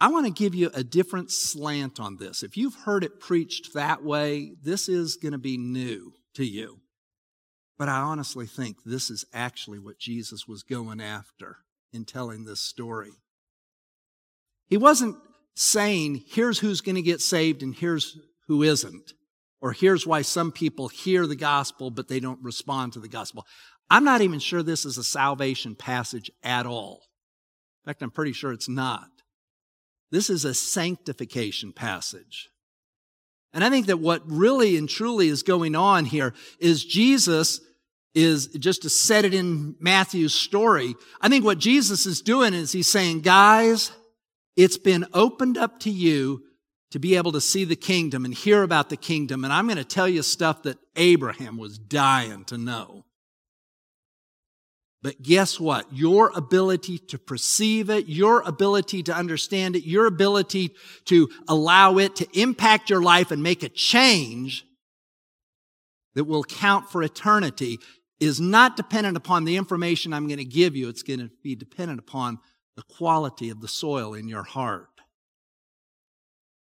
I 0.00 0.12
want 0.12 0.26
to 0.26 0.32
give 0.32 0.54
you 0.54 0.70
a 0.72 0.84
different 0.84 1.32
slant 1.32 1.98
on 1.98 2.18
this. 2.18 2.44
If 2.44 2.56
you've 2.56 2.76
heard 2.84 3.02
it 3.02 3.18
preached 3.18 3.74
that 3.74 4.04
way, 4.04 4.52
this 4.62 4.88
is 4.88 5.16
going 5.16 5.32
to 5.32 5.38
be 5.38 5.58
new 5.58 6.12
to 6.34 6.44
you. 6.44 6.78
But 7.76 7.88
I 7.88 7.96
honestly 7.96 8.46
think 8.46 8.76
this 8.84 9.10
is 9.10 9.24
actually 9.34 9.80
what 9.80 9.98
Jesus 9.98 10.46
was 10.46 10.62
going 10.62 11.00
after 11.00 11.56
in 11.92 12.04
telling 12.04 12.44
this 12.44 12.60
story. 12.60 13.10
He 14.68 14.76
wasn't 14.76 15.16
saying, 15.56 16.22
here's 16.28 16.60
who's 16.60 16.80
going 16.80 16.94
to 16.94 17.02
get 17.02 17.22
saved 17.22 17.60
and 17.64 17.74
here's 17.74 18.16
who 18.46 18.62
isn't. 18.62 19.14
Or 19.60 19.72
here's 19.72 20.06
why 20.06 20.22
some 20.22 20.52
people 20.52 20.88
hear 20.88 21.26
the 21.26 21.34
gospel, 21.34 21.90
but 21.90 22.06
they 22.06 22.20
don't 22.20 22.44
respond 22.44 22.92
to 22.92 23.00
the 23.00 23.08
gospel. 23.08 23.46
I'm 23.90 24.04
not 24.04 24.20
even 24.20 24.38
sure 24.38 24.62
this 24.62 24.84
is 24.84 24.98
a 24.98 25.04
salvation 25.04 25.74
passage 25.74 26.30
at 26.42 26.66
all. 26.66 27.02
In 27.84 27.90
fact, 27.90 28.02
I'm 28.02 28.10
pretty 28.10 28.32
sure 28.32 28.52
it's 28.52 28.68
not. 28.68 29.08
This 30.10 30.30
is 30.30 30.44
a 30.44 30.54
sanctification 30.54 31.72
passage. 31.72 32.50
And 33.52 33.62
I 33.62 33.70
think 33.70 33.86
that 33.86 33.98
what 34.00 34.22
really 34.26 34.76
and 34.76 34.88
truly 34.88 35.28
is 35.28 35.42
going 35.42 35.76
on 35.76 36.04
here 36.04 36.34
is 36.58 36.84
Jesus 36.84 37.60
is 38.14 38.46
just 38.48 38.82
to 38.82 38.90
set 38.90 39.24
it 39.24 39.34
in 39.34 39.76
Matthew's 39.80 40.34
story. 40.34 40.94
I 41.20 41.28
think 41.28 41.44
what 41.44 41.58
Jesus 41.58 42.06
is 42.06 42.20
doing 42.20 42.54
is 42.54 42.72
he's 42.72 42.88
saying, 42.88 43.20
guys, 43.20 43.90
it's 44.56 44.78
been 44.78 45.06
opened 45.12 45.58
up 45.58 45.80
to 45.80 45.90
you 45.90 46.42
to 46.92 47.00
be 47.00 47.16
able 47.16 47.32
to 47.32 47.40
see 47.40 47.64
the 47.64 47.76
kingdom 47.76 48.24
and 48.24 48.32
hear 48.32 48.62
about 48.62 48.88
the 48.88 48.96
kingdom. 48.96 49.42
And 49.42 49.52
I'm 49.52 49.66
going 49.66 49.78
to 49.78 49.84
tell 49.84 50.08
you 50.08 50.22
stuff 50.22 50.62
that 50.62 50.78
Abraham 50.94 51.56
was 51.56 51.76
dying 51.76 52.44
to 52.46 52.56
know. 52.56 53.04
But 55.04 55.20
guess 55.20 55.60
what? 55.60 55.92
Your 55.92 56.32
ability 56.34 56.96
to 56.96 57.18
perceive 57.18 57.90
it, 57.90 58.08
your 58.08 58.40
ability 58.40 59.02
to 59.02 59.14
understand 59.14 59.76
it, 59.76 59.84
your 59.84 60.06
ability 60.06 60.70
to 61.04 61.28
allow 61.46 61.98
it 61.98 62.16
to 62.16 62.40
impact 62.40 62.88
your 62.88 63.02
life 63.02 63.30
and 63.30 63.42
make 63.42 63.62
a 63.62 63.68
change 63.68 64.64
that 66.14 66.24
will 66.24 66.42
count 66.42 66.90
for 66.90 67.02
eternity 67.02 67.80
is 68.18 68.40
not 68.40 68.78
dependent 68.78 69.18
upon 69.18 69.44
the 69.44 69.58
information 69.58 70.14
I'm 70.14 70.26
going 70.26 70.38
to 70.38 70.44
give 70.44 70.74
you. 70.74 70.88
It's 70.88 71.02
going 71.02 71.20
to 71.20 71.30
be 71.42 71.54
dependent 71.54 71.98
upon 72.00 72.38
the 72.74 72.82
quality 72.84 73.50
of 73.50 73.60
the 73.60 73.68
soil 73.68 74.14
in 74.14 74.26
your 74.26 74.44
heart. 74.44 74.88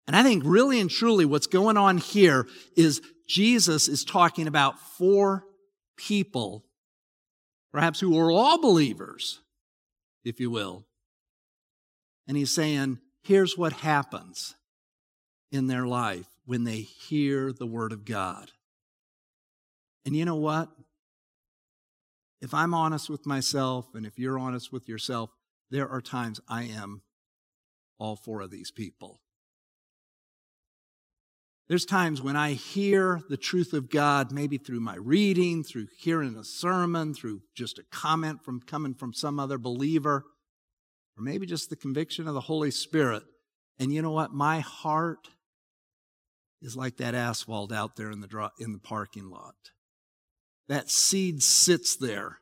And 0.07 0.17
I 0.17 0.23
think 0.23 0.45
really 0.47 0.81
and 0.81 0.89
truly 0.89 1.27
what's 1.27 1.47
going 1.47 1.77
on 1.77 1.99
here 1.99 2.47
is 2.75 3.03
Jesus 3.29 3.87
is 3.87 4.03
talking 4.03 4.47
about 4.47 4.81
four 4.81 5.45
people 5.99 6.65
perhaps 7.73 8.01
who 8.01 8.19
are 8.19 8.31
all 8.31 8.61
believers, 8.61 9.41
if 10.25 10.41
you 10.41 10.51
will. 10.51 10.85
And 12.27 12.37
he's 12.37 12.55
saying, 12.55 12.99
here's 13.23 13.57
what 13.57 13.73
happens 13.73 14.55
in 15.51 15.67
their 15.67 15.87
life 15.87 16.27
when 16.45 16.65
they 16.65 16.81
hear 16.81 17.53
the 17.53 17.67
Word 17.67 17.93
of 17.93 18.05
God. 18.05 18.51
And 20.05 20.17
you 20.17 20.25
know 20.25 20.37
what? 20.37 20.69
If 22.41 22.55
I'm 22.55 22.73
honest 22.73 23.11
with 23.11 23.27
myself, 23.27 23.95
and 23.95 24.07
if 24.07 24.19
you're 24.19 24.39
honest 24.39 24.73
with 24.73 24.89
yourself, 24.89 25.31
there 25.71 25.89
are 25.89 26.01
times 26.01 26.41
I 26.49 26.65
am 26.65 27.03
all 27.99 28.17
four 28.17 28.41
of 28.41 28.51
these 28.51 28.71
people. 28.71 29.21
There's 31.71 31.85
times 31.85 32.21
when 32.21 32.35
I 32.35 32.55
hear 32.55 33.21
the 33.29 33.37
truth 33.37 33.75
of 33.75 33.91
God, 33.91 34.33
maybe 34.33 34.59
through 34.59 34.81
my 34.81 34.97
reading, 34.97 35.63
through 35.63 35.87
hearing 36.01 36.37
a 36.37 36.43
sermon, 36.43 37.15
through 37.15 37.43
just 37.55 37.79
a 37.79 37.85
comment 37.93 38.45
from 38.45 38.61
coming 38.61 38.93
from 38.93 39.13
some 39.13 39.39
other 39.39 39.57
believer, 39.57 40.25
or 41.17 41.23
maybe 41.23 41.47
just 41.47 41.71
the 41.71 41.77
conviction 41.77 42.27
of 42.27 42.35
the 42.35 42.41
Holy 42.41 42.73
Spirit. 42.73 43.23
And 43.79 43.95
you 43.95 44.03
know 44.03 44.11
what? 44.11 44.33
My 44.33 44.59
heart 44.59 45.29
is 46.61 46.77
like 46.77 46.97
that 46.97 47.15
asphalt 47.15 47.71
out 47.71 47.95
there 47.95 48.11
in 48.11 48.21
the, 48.21 48.51
in 48.59 48.73
the 48.73 48.81
parking 48.81 49.31
lot. 49.31 49.55
That 50.69 50.91
seed 50.91 51.41
sits 51.41 51.95
there 51.95 52.39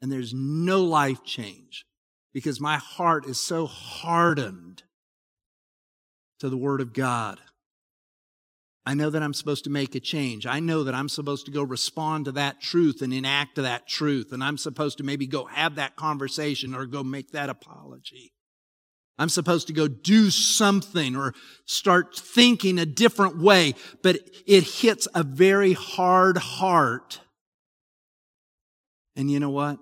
and 0.00 0.12
there's 0.12 0.32
no 0.32 0.84
life 0.84 1.24
change 1.24 1.84
because 2.32 2.60
my 2.60 2.76
heart 2.76 3.26
is 3.26 3.40
so 3.40 3.66
hardened 3.66 4.84
to 6.38 6.48
the 6.48 6.56
Word 6.56 6.80
of 6.80 6.92
God. 6.92 7.40
I 8.84 8.94
know 8.94 9.10
that 9.10 9.22
I'm 9.22 9.34
supposed 9.34 9.64
to 9.64 9.70
make 9.70 9.94
a 9.94 10.00
change. 10.00 10.44
I 10.44 10.58
know 10.58 10.82
that 10.84 10.94
I'm 10.94 11.08
supposed 11.08 11.46
to 11.46 11.52
go 11.52 11.62
respond 11.62 12.24
to 12.24 12.32
that 12.32 12.60
truth 12.60 13.00
and 13.00 13.14
enact 13.14 13.54
that 13.56 13.86
truth. 13.86 14.32
And 14.32 14.42
I'm 14.42 14.58
supposed 14.58 14.98
to 14.98 15.04
maybe 15.04 15.26
go 15.26 15.44
have 15.44 15.76
that 15.76 15.94
conversation 15.94 16.74
or 16.74 16.86
go 16.86 17.04
make 17.04 17.30
that 17.30 17.48
apology. 17.48 18.32
I'm 19.18 19.28
supposed 19.28 19.68
to 19.68 19.72
go 19.72 19.86
do 19.86 20.30
something 20.30 21.14
or 21.14 21.32
start 21.64 22.16
thinking 22.16 22.78
a 22.78 22.86
different 22.86 23.38
way, 23.40 23.74
but 24.02 24.18
it 24.46 24.64
hits 24.64 25.06
a 25.14 25.22
very 25.22 25.74
hard 25.74 26.38
heart. 26.38 27.20
And 29.14 29.30
you 29.30 29.38
know 29.38 29.50
what? 29.50 29.78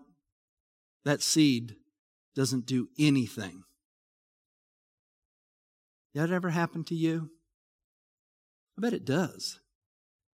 That 1.04 1.22
seed 1.22 1.76
doesn't 2.34 2.66
do 2.66 2.88
anything. 2.98 3.62
That 6.14 6.30
ever 6.30 6.50
happened 6.50 6.88
to 6.88 6.94
you? 6.94 7.30
I 8.80 8.82
bet 8.82 8.92
it 8.94 9.04
does. 9.04 9.60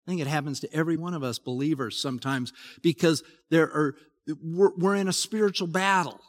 I 0.07 0.11
think 0.11 0.21
it 0.21 0.29
happens 0.29 0.61
to 0.61 0.73
every 0.73 0.97
one 0.97 1.15
of 1.15 1.25
us 1.25 1.41
believers 1.41 2.01
sometimes 2.01 2.53
because 2.81 3.25
there 3.51 3.65
are, 3.65 3.97
we're, 4.41 4.71
we're 4.77 4.95
in 4.95 5.09
a 5.09 5.13
spiritual 5.13 5.67
battle. 5.67 6.21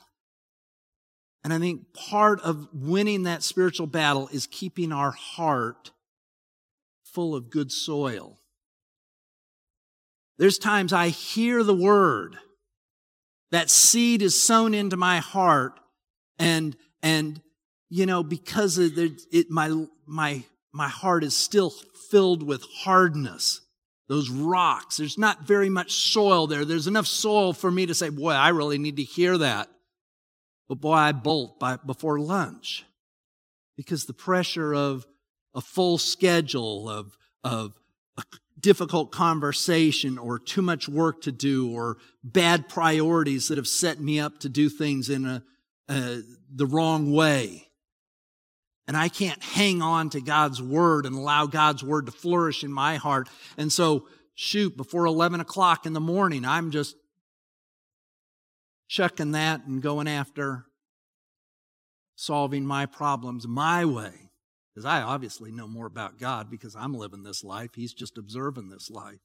And 1.43 1.53
I 1.53 1.59
think 1.59 1.93
part 1.93 2.41
of 2.41 2.69
winning 2.73 3.23
that 3.23 3.43
spiritual 3.43 3.85
battle 3.85 4.29
is 4.31 4.47
keeping 4.47 4.91
our 4.91 5.11
heart 5.11 5.91
full 7.03 7.35
of 7.35 7.51
good 7.51 7.71
soil. 7.71 8.39
There's 10.39 10.57
times 10.57 10.93
I 10.93 11.09
hear 11.09 11.63
the 11.63 11.75
word. 11.75 12.35
That 13.51 13.69
seed 13.69 14.23
is 14.23 14.41
sown 14.41 14.73
into 14.73 14.97
my 14.97 15.19
heart 15.19 15.79
and, 16.39 16.75
and, 17.03 17.41
you 17.89 18.07
know, 18.07 18.23
because 18.23 18.79
of 18.79 18.95
the, 18.95 19.15
it, 19.31 19.51
my, 19.51 19.85
my, 20.07 20.43
my 20.77 20.87
heart 20.87 21.23
is 21.23 21.35
still 21.35 21.71
filled 22.11 22.43
with 22.43 22.63
hardness. 22.83 23.61
Those 24.07 24.29
rocks. 24.29 24.97
There's 24.97 25.17
not 25.17 25.41
very 25.41 25.69
much 25.69 25.91
soil 25.91 26.45
there. 26.45 26.63
There's 26.63 26.87
enough 26.87 27.07
soil 27.07 27.51
for 27.51 27.69
me 27.71 27.87
to 27.87 27.95
say, 27.95 28.09
boy, 28.09 28.31
I 28.31 28.49
really 28.49 28.77
need 28.77 28.97
to 28.97 29.03
hear 29.03 29.37
that. 29.39 29.69
But 30.69 30.79
boy, 30.79 30.93
I 30.93 31.11
bolt 31.13 31.59
by, 31.59 31.77
before 31.77 32.19
lunch 32.19 32.85
because 33.75 34.05
the 34.05 34.13
pressure 34.13 34.73
of 34.73 35.05
a 35.55 35.61
full 35.61 35.97
schedule 35.97 36.87
of, 36.87 37.17
of 37.43 37.73
a 38.17 38.23
difficult 38.59 39.11
conversation 39.11 40.17
or 40.19 40.37
too 40.37 40.61
much 40.61 40.87
work 40.87 41.23
to 41.23 41.31
do 41.31 41.73
or 41.73 41.97
bad 42.23 42.69
priorities 42.69 43.47
that 43.47 43.57
have 43.57 43.67
set 43.67 43.99
me 43.99 44.19
up 44.19 44.39
to 44.41 44.49
do 44.49 44.69
things 44.69 45.09
in 45.09 45.25
a, 45.25 45.43
uh, 45.89 46.17
the 46.53 46.67
wrong 46.67 47.11
way 47.11 47.66
and 48.87 48.95
I 48.95 49.09
can't 49.09 49.43
hang 49.43 49.81
on 49.81 50.09
to 50.11 50.21
God's 50.21 50.61
word 50.61 51.05
and 51.05 51.15
allow 51.15 51.45
God's 51.45 51.83
word 51.83 52.05
to 52.05 52.11
flourish 52.11 52.63
in 52.63 52.71
my 52.71 52.95
heart. 52.95 53.27
And 53.57 53.71
so 53.71 54.07
shoot, 54.33 54.77
before 54.77 55.05
11 55.05 55.41
o'clock 55.41 55.85
in 55.85 55.93
the 55.93 55.99
morning, 55.99 56.45
I'm 56.45 56.71
just 56.71 56.95
chucking 58.87 59.31
that 59.31 59.65
and 59.65 59.81
going 59.81 60.07
after 60.07 60.65
solving 62.15 62.65
my 62.65 62.85
problems 62.85 63.47
my 63.47 63.83
way. 63.83 64.31
Because 64.73 64.85
I 64.85 65.01
obviously 65.01 65.51
know 65.51 65.67
more 65.67 65.87
about 65.87 66.19
God 66.19 66.49
because 66.49 66.75
I'm 66.75 66.93
living 66.93 67.23
this 67.23 67.43
life. 67.43 67.71
He's 67.75 67.93
just 67.93 68.17
observing 68.17 68.69
this 68.69 68.89
life. 68.89 69.19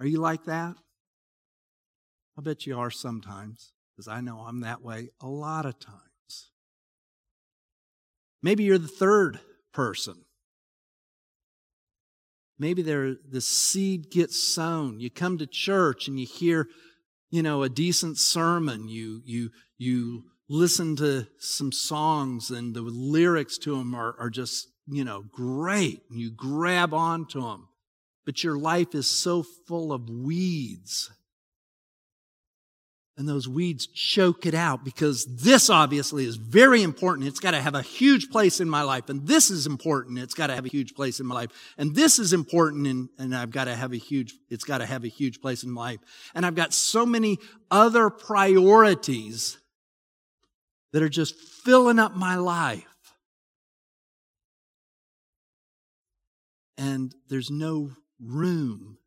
Are 0.00 0.06
you 0.06 0.20
like 0.20 0.44
that? 0.44 0.74
I 2.36 2.42
bet 2.42 2.66
you 2.66 2.78
are 2.78 2.90
sometimes, 2.90 3.72
because 3.92 4.08
I 4.08 4.20
know 4.20 4.40
I'm 4.40 4.60
that 4.60 4.82
way 4.82 5.10
a 5.20 5.28
lot 5.28 5.64
of 5.64 5.78
times. 5.78 6.05
Maybe 8.42 8.64
you're 8.64 8.78
the 8.78 8.88
third 8.88 9.40
person. 9.72 10.24
Maybe 12.58 12.82
there 12.82 13.16
the 13.28 13.40
seed 13.40 14.10
gets 14.10 14.42
sown. 14.42 15.00
You 15.00 15.10
come 15.10 15.38
to 15.38 15.46
church 15.46 16.08
and 16.08 16.18
you 16.18 16.26
hear, 16.26 16.68
you 17.30 17.42
know, 17.42 17.62
a 17.62 17.68
decent 17.68 18.18
sermon. 18.18 18.88
You 18.88 19.20
you 19.24 19.50
you 19.76 20.24
listen 20.48 20.96
to 20.96 21.26
some 21.38 21.72
songs 21.72 22.50
and 22.50 22.74
the 22.74 22.80
lyrics 22.80 23.58
to 23.58 23.76
them 23.76 23.94
are, 23.94 24.14
are 24.18 24.30
just, 24.30 24.68
you 24.86 25.04
know, 25.04 25.24
great. 25.32 26.02
And 26.10 26.20
you 26.20 26.30
grab 26.30 26.94
onto 26.94 27.42
them. 27.42 27.68
But 28.24 28.42
your 28.42 28.58
life 28.58 28.94
is 28.94 29.08
so 29.08 29.42
full 29.42 29.92
of 29.92 30.08
weeds 30.08 31.10
and 33.18 33.26
those 33.26 33.48
weeds 33.48 33.86
choke 33.86 34.44
it 34.44 34.54
out 34.54 34.84
because 34.84 35.24
this 35.24 35.70
obviously 35.70 36.26
is 36.26 36.36
very 36.36 36.82
important. 36.82 37.26
It's 37.26 37.40
got 37.40 37.52
to 37.52 37.60
have 37.60 37.74
a 37.74 37.80
huge 37.80 38.30
place 38.30 38.60
in 38.60 38.68
my 38.68 38.82
life. 38.82 39.08
And 39.08 39.26
this 39.26 39.50
is 39.50 39.66
important. 39.66 40.18
It's 40.18 40.34
got 40.34 40.48
to 40.48 40.54
have 40.54 40.66
a 40.66 40.68
huge 40.68 40.94
place 40.94 41.18
in 41.18 41.26
my 41.26 41.34
life. 41.34 41.50
And 41.78 41.94
this 41.94 42.18
is 42.18 42.34
important 42.34 42.86
and, 42.86 43.08
and 43.18 43.34
I've 43.34 43.50
got 43.50 43.64
to 43.64 43.74
have 43.74 43.92
a 43.92 43.96
huge, 43.96 44.34
it's 44.50 44.64
got 44.64 44.78
to 44.78 44.86
have 44.86 45.04
a 45.04 45.08
huge 45.08 45.40
place 45.40 45.64
in 45.64 45.70
my 45.70 45.92
life. 45.92 46.00
And 46.34 46.44
I've 46.44 46.54
got 46.54 46.74
so 46.74 47.06
many 47.06 47.38
other 47.70 48.10
priorities 48.10 49.56
that 50.92 51.02
are 51.02 51.08
just 51.08 51.34
filling 51.36 51.98
up 51.98 52.14
my 52.14 52.36
life. 52.36 52.84
And 56.76 57.14
there's 57.28 57.50
no 57.50 57.92
room 58.20 58.98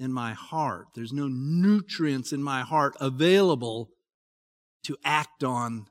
in 0.00 0.12
my 0.12 0.32
heart. 0.32 0.88
There's 0.94 1.12
no 1.12 1.28
nutrients 1.28 2.32
in 2.32 2.42
my 2.42 2.62
heart 2.62 2.96
available 3.00 3.90
to 4.84 4.96
act 5.04 5.44
on 5.44 5.86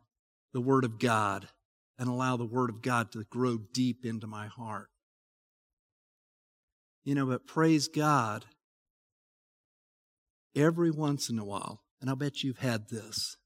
the 0.51 0.59
Word 0.59 0.83
of 0.83 0.99
God 0.99 1.47
and 1.99 2.09
allow 2.09 2.35
the 2.35 2.45
Word 2.45 2.71
of 2.71 2.81
God 2.81 3.11
to 3.11 3.23
grow 3.29 3.57
deep 3.57 4.05
into 4.05 4.25
my 4.25 4.47
heart. 4.47 4.89
You 7.03 7.15
know, 7.15 7.27
but 7.27 7.45
praise 7.45 7.87
God, 7.87 8.45
every 10.55 10.91
once 10.91 11.29
in 11.29 11.37
a 11.37 11.45
while, 11.45 11.83
and 12.01 12.09
I'll 12.09 12.15
bet 12.15 12.43
you've 12.43 12.59
had 12.59 12.89
this, 12.89 13.37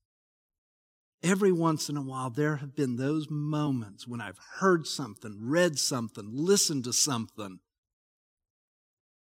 every 1.21 1.51
once 1.51 1.89
in 1.89 1.97
a 1.97 2.01
while, 2.01 2.29
there 2.29 2.57
have 2.57 2.75
been 2.75 2.95
those 2.95 3.27
moments 3.29 4.07
when 4.07 4.21
I've 4.21 4.39
heard 4.59 4.87
something, 4.87 5.37
read 5.41 5.77
something, 5.77 6.29
listened 6.31 6.85
to 6.85 6.93
something, 6.93 7.59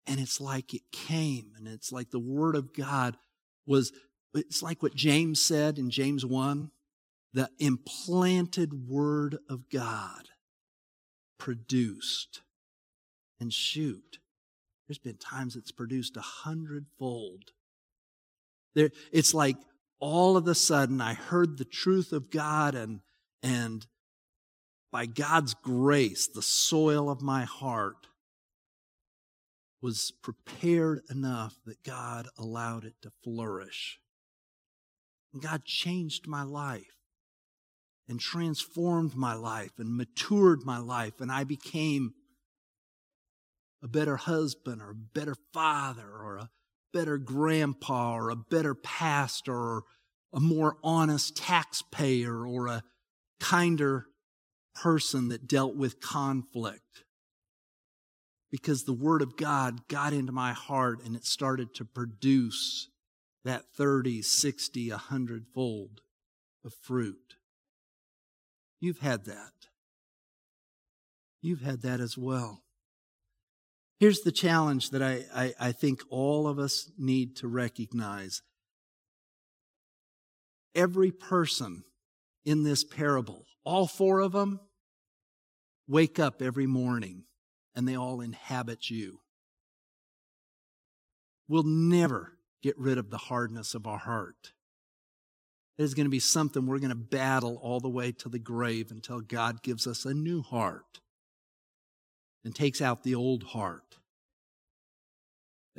and 0.09 0.19
it's 0.19 0.41
like 0.41 0.75
it 0.75 0.83
came 0.91 1.53
and 1.57 1.69
it's 1.69 1.93
like 1.93 2.11
the 2.11 2.19
word 2.19 2.57
of 2.57 2.75
god 2.75 3.17
was 3.67 3.93
it's 4.35 4.63
like 4.63 4.83
what 4.83 4.95
james 4.95 5.41
said 5.41 5.79
in 5.79 5.91
james 5.91 6.25
1 6.25 6.71
the 7.35 7.49
implanted 7.59 8.89
word 8.89 9.39
of 9.49 9.69
god 9.71 10.29
produced 11.39 12.43
and 13.41 13.53
shoot. 13.53 14.19
There's 14.87 14.99
been 14.99 15.17
times 15.17 15.57
it's 15.57 15.73
produced 15.73 16.17
a 16.17 16.21
hundredfold. 16.23 17.53
There 18.75 18.91
it's 19.13 19.35
like 19.35 19.57
all 20.01 20.37
of 20.37 20.47
a 20.47 20.55
sudden 20.55 21.01
i 21.01 21.13
heard 21.13 21.59
the 21.59 21.65
truth 21.65 22.13
of 22.13 22.31
god 22.31 22.77
and 22.77 23.01
and 23.43 23.85
by 24.93 25.07
god's 25.07 25.55
grace 25.55 26.29
the 26.29 26.43
soil 26.43 27.11
of 27.11 27.21
my 27.21 27.43
heart 27.43 28.07
was 29.81 30.13
prepared 30.23 31.03
enough 31.11 31.55
that 31.65 31.83
God 31.85 32.29
allowed 32.37 32.85
it 32.85 32.95
to 33.03 33.13
flourish. 33.23 33.99
And 35.33 35.43
God 35.43 35.65
changed 35.65 36.27
my 36.27 36.43
life 36.43 36.97
and 38.09 38.19
transformed 38.19 39.15
my 39.15 39.35
life 39.35 39.73
and 39.79 39.97
matured 39.97 40.65
my 40.65 40.79
life, 40.79 41.21
and 41.21 41.31
I 41.31 41.45
became 41.45 42.15
a 43.83 43.89
better 43.89 44.17
husband 44.17 44.83
or 44.83 44.91
a 44.91 44.95
better 44.95 45.37
father 45.53 46.09
or 46.09 46.39
a 46.39 46.51
better 46.93 47.19
grandpa 47.19 48.15
or 48.15 48.31
a 48.31 48.37
better 48.37 48.75
pastor 48.75 49.55
or 49.55 49.83
a 50.33 50.41
more 50.41 50.77
honest 50.83 51.37
taxpayer 51.37 52.47
or 52.47 52.67
a 52.67 52.83
kinder 53.41 54.07
person 54.75 55.29
that 55.29 55.47
dealt 55.47 55.77
with 55.77 56.01
conflict 56.01 57.05
because 58.51 58.85
the 58.85 58.93
Word 58.93 59.23
of 59.23 59.37
God 59.37 59.89
got 59.89 60.13
into 60.13 60.33
my 60.33 60.53
heart 60.53 61.01
and 61.05 61.15
it 61.15 61.25
started 61.25 61.75
to 61.75 61.85
produce 61.85 62.89
that 63.45 63.65
30, 63.77 64.23
60, 64.23 64.91
100 64.91 65.47
fold 65.55 66.01
of 66.65 66.73
fruit. 66.83 67.35
You've 68.81 69.01
had 69.01 69.25
that. 69.27 69.53
You've 71.41 71.63
had 71.63 71.83
that 71.83 72.01
as 72.01 72.17
well. 72.17 72.63
Here's 74.01 74.21
the 74.21 74.33
challenge 74.33 74.91
that 74.91 75.03
I, 75.03 75.25
I, 75.35 75.55
I 75.59 75.73
think 75.73 76.03
all 76.09 76.47
of 76.47 76.59
us 76.59 76.91
need 76.97 77.37
to 77.37 77.49
recognize. 77.49 78.43
Every 80.75 81.11
person 81.11 81.83
in 82.45 82.63
this 82.63 82.85
parable, 82.85 83.45
all 83.65 83.87
four 83.87 84.21
of 84.21 84.33
them, 84.33 84.61
wake 85.89 86.19
up 86.19 86.41
every 86.41 86.67
morning 86.67 87.25
and 87.79 87.87
they 87.87 87.97
all 87.97 88.21
inhabit 88.21 88.91
you. 88.91 89.21
We'll 91.47 91.63
never 91.63 92.33
get 92.61 92.77
rid 92.77 92.99
of 92.99 93.11
the 93.11 93.19
hardness 93.19 93.73
of 93.73 93.87
our 93.87 93.99
heart. 93.99 94.53
It 95.79 95.85
is 95.85 95.95
going 95.95 96.07
to 96.07 96.11
be 96.11 96.19
something 96.19 96.67
we're 96.67 96.81
going 96.81 96.89
to 96.89 96.97
battle 96.97 97.61
all 97.63 97.79
the 97.79 97.89
way 97.89 98.11
to 98.11 98.29
the 98.29 98.41
grave 98.41 98.91
until 98.91 99.21
God 99.21 99.63
gives 99.63 99.87
us 99.87 100.05
a 100.05 100.13
new 100.13 100.43
heart 100.43 100.99
and 102.45 102.53
takes 102.53 102.83
out 102.83 103.05
the 103.05 103.15
old 103.15 103.45
heart. 103.45 103.99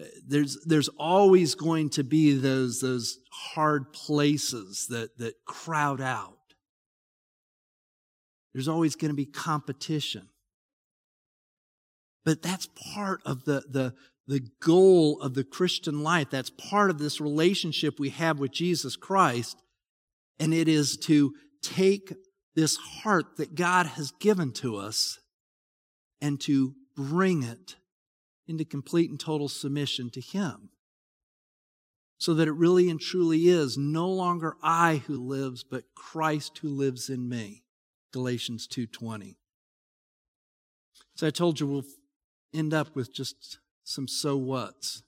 Uh, 0.01 0.05
there's, 0.25 0.57
there's 0.63 0.87
always 0.97 1.53
going 1.53 1.89
to 1.89 2.05
be 2.05 2.31
those, 2.31 2.79
those 2.79 3.19
hard 3.29 3.91
places 3.91 4.87
that, 4.89 5.17
that 5.17 5.43
crowd 5.43 5.99
out. 5.99 6.37
There's 8.53 8.69
always 8.69 8.95
going 8.95 9.11
to 9.11 9.17
be 9.17 9.25
competition. 9.25 10.29
But 12.29 12.43
that's 12.43 12.67
part 12.93 13.23
of 13.25 13.45
the, 13.45 13.63
the, 13.67 13.95
the 14.27 14.47
goal 14.59 15.19
of 15.19 15.33
the 15.33 15.43
Christian 15.43 16.03
life. 16.03 16.29
That's 16.29 16.51
part 16.51 16.91
of 16.91 16.99
this 16.99 17.19
relationship 17.19 17.99
we 17.99 18.09
have 18.09 18.37
with 18.37 18.51
Jesus 18.51 18.95
Christ. 18.95 19.59
And 20.39 20.53
it 20.53 20.67
is 20.67 20.95
to 21.05 21.33
take 21.63 22.13
this 22.53 22.75
heart 22.75 23.37
that 23.37 23.55
God 23.55 23.87
has 23.87 24.11
given 24.11 24.51
to 24.51 24.75
us 24.75 25.17
and 26.21 26.39
to 26.41 26.75
bring 26.95 27.41
it 27.41 27.77
into 28.47 28.63
complete 28.63 29.09
and 29.09 29.19
total 29.19 29.49
submission 29.49 30.11
to 30.11 30.21
Him. 30.21 30.69
So 32.19 32.35
that 32.35 32.47
it 32.47 32.53
really 32.53 32.91
and 32.91 33.01
truly 33.01 33.47
is 33.47 33.75
no 33.75 34.07
longer 34.07 34.55
I 34.61 35.01
who 35.07 35.17
lives, 35.17 35.63
but 35.63 35.95
Christ 35.95 36.59
who 36.59 36.69
lives 36.69 37.09
in 37.09 37.27
me. 37.27 37.63
Galatians 38.13 38.67
2.20. 38.67 39.37
So 41.15 41.25
I 41.25 41.31
told 41.31 41.59
you 41.59 41.65
we'll 41.65 41.85
end 42.53 42.73
up 42.73 42.95
with 42.95 43.13
just 43.13 43.59
some 43.83 44.07
so 44.07 44.37
whats. 44.37 45.03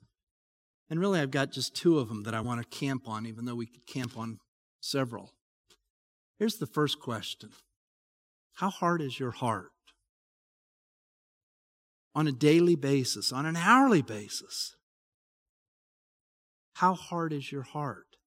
And 0.89 0.99
really, 0.99 1.20
I've 1.20 1.32
got 1.32 1.51
just 1.51 1.76
two 1.76 1.99
of 1.99 2.09
them 2.09 2.24
that 2.24 2.34
I 2.34 2.41
want 2.41 2.61
to 2.61 2.78
camp 2.78 3.07
on, 3.07 3.26
even 3.26 3.45
though 3.45 3.55
we 3.55 3.66
could 3.66 3.88
camp 3.88 4.18
on 4.18 4.39
several. 4.82 5.32
Here's 6.38 6.57
the 6.57 6.68
first 6.68 6.99
question 6.99 7.51
How 8.55 8.70
hard 8.70 9.01
is 9.01 9.20
your 9.20 9.32
heart? 9.32 9.72
On 12.13 12.28
a 12.28 12.32
daily 12.34 12.76
basis, 12.76 13.32
on 13.32 13.45
an 13.45 13.55
hourly 13.55 14.01
basis. 14.01 14.76
How 16.76 16.93
hard 16.93 17.32
is 17.32 17.51
your 17.51 17.61
heart? 17.61 18.18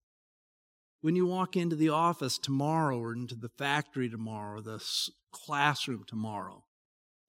When 1.00 1.16
you 1.16 1.26
walk 1.26 1.56
into 1.56 1.76
the 1.76 1.90
office 1.90 2.38
tomorrow, 2.38 2.98
or 2.98 3.12
into 3.12 3.34
the 3.34 3.50
factory 3.58 4.08
tomorrow, 4.08 4.58
or 4.58 4.62
the 4.62 4.82
classroom 5.32 6.04
tomorrow, 6.06 6.63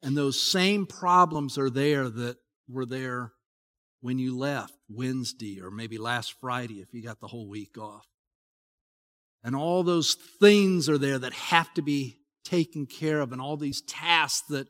and 0.05 0.15
those 0.15 0.39
same 0.39 0.85
problems 0.85 1.57
are 1.57 1.71
there 1.71 2.07
that 2.07 2.37
were 2.69 2.85
there 2.85 3.31
when 4.01 4.19
you 4.19 4.37
left 4.37 4.71
Wednesday 4.87 5.59
or 5.59 5.71
maybe 5.71 5.97
last 5.97 6.35
Friday 6.39 6.75
if 6.75 6.93
you 6.93 7.01
got 7.01 7.19
the 7.19 7.27
whole 7.27 7.49
week 7.49 7.75
off. 7.79 8.05
And 9.43 9.55
all 9.55 9.81
those 9.81 10.13
things 10.39 10.87
are 10.89 10.99
there 10.99 11.17
that 11.17 11.33
have 11.33 11.73
to 11.73 11.81
be 11.81 12.19
taken 12.43 12.85
care 12.85 13.19
of, 13.19 13.31
and 13.31 13.41
all 13.41 13.57
these 13.57 13.81
tasks 13.81 14.43
that 14.49 14.67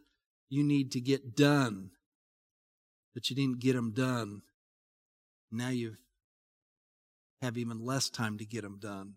you 0.50 0.64
need 0.64 0.94
to 0.94 1.02
get 1.02 1.36
done. 1.36 1.90
but 3.14 3.30
you 3.30 3.36
didn't 3.36 3.60
get 3.60 3.74
them 3.74 3.94
done. 3.94 4.42
Now 5.52 5.70
you 5.70 5.96
have 7.42 7.58
even 7.58 7.84
less 7.84 8.10
time 8.10 8.38
to 8.38 8.46
get 8.46 8.62
them 8.62 8.78
done. 8.80 9.14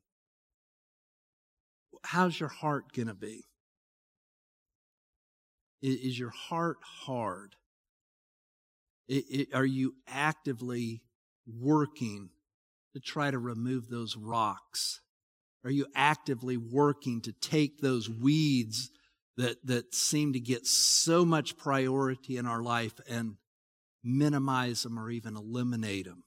How's 2.05 2.39
your 2.39 2.49
heart 2.49 2.93
going 2.93 3.09
to 3.09 3.14
be? 3.14 3.48
Is 5.81 6.18
your 6.18 6.31
heart 6.31 6.79
hard? 6.83 7.55
It, 9.07 9.24
it, 9.31 9.55
are 9.55 9.66
you 9.66 9.95
actively 10.07 11.03
working 11.47 12.31
to 12.95 13.01
try 13.01 13.31
to 13.31 13.39
remove 13.39 13.89
those 13.89 14.16
rocks? 14.16 15.01
Are 15.64 15.70
you 15.70 15.87
actively 15.95 16.57
working 16.57 17.20
to 17.22 17.33
take 17.33 17.81
those 17.81 18.09
weeds 18.09 18.91
that, 19.37 19.57
that 19.66 19.95
seem 19.95 20.33
to 20.33 20.41
get 20.41 20.66
so 20.66 21.24
much 21.24 21.57
priority 21.57 22.37
in 22.37 22.47
our 22.47 22.62
life 22.62 22.95
and 23.09 23.37
minimize 24.03 24.83
them 24.83 24.99
or 24.99 25.11
even 25.11 25.37
eliminate 25.37 26.07
them? 26.07 26.24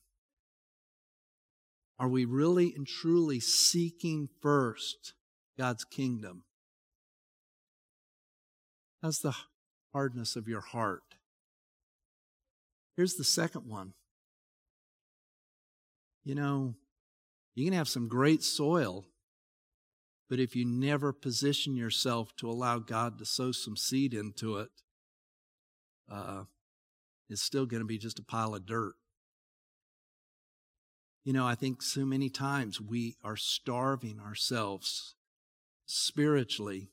Are 1.99 2.09
we 2.09 2.25
really 2.25 2.73
and 2.75 2.87
truly 2.87 3.39
seeking 3.39 4.27
first 4.41 5.13
God's 5.57 5.83
kingdom? 5.83 6.45
How's 9.01 9.19
the 9.19 9.35
hardness 9.93 10.35
of 10.35 10.47
your 10.47 10.61
heart? 10.61 11.15
Here's 12.95 13.15
the 13.15 13.23
second 13.23 13.67
one. 13.67 13.93
You 16.23 16.35
know, 16.35 16.75
you 17.55 17.65
can 17.65 17.73
have 17.73 17.87
some 17.87 18.07
great 18.07 18.43
soil, 18.43 19.05
but 20.29 20.39
if 20.39 20.55
you 20.55 20.65
never 20.65 21.11
position 21.11 21.75
yourself 21.75 22.35
to 22.37 22.49
allow 22.49 22.77
God 22.77 23.17
to 23.17 23.25
sow 23.25 23.51
some 23.51 23.75
seed 23.75 24.13
into 24.13 24.57
it, 24.57 24.69
uh, 26.09 26.43
it's 27.27 27.41
still 27.41 27.65
going 27.65 27.81
to 27.81 27.87
be 27.87 27.97
just 27.97 28.19
a 28.19 28.23
pile 28.23 28.53
of 28.53 28.67
dirt. 28.67 28.93
You 31.23 31.33
know, 31.33 31.47
I 31.47 31.55
think 31.55 31.81
so 31.81 32.05
many 32.05 32.29
times 32.29 32.79
we 32.79 33.15
are 33.23 33.37
starving 33.37 34.19
ourselves 34.19 35.15
spiritually 35.85 36.89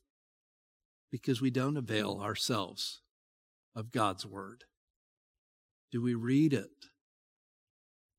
because 1.11 1.41
we 1.41 1.49
don't 1.49 1.77
avail 1.77 2.19
ourselves 2.21 3.01
of 3.75 3.91
God's 3.91 4.25
Word. 4.25 4.63
Do 5.91 6.01
we 6.01 6.13
read 6.13 6.53
it? 6.53 6.69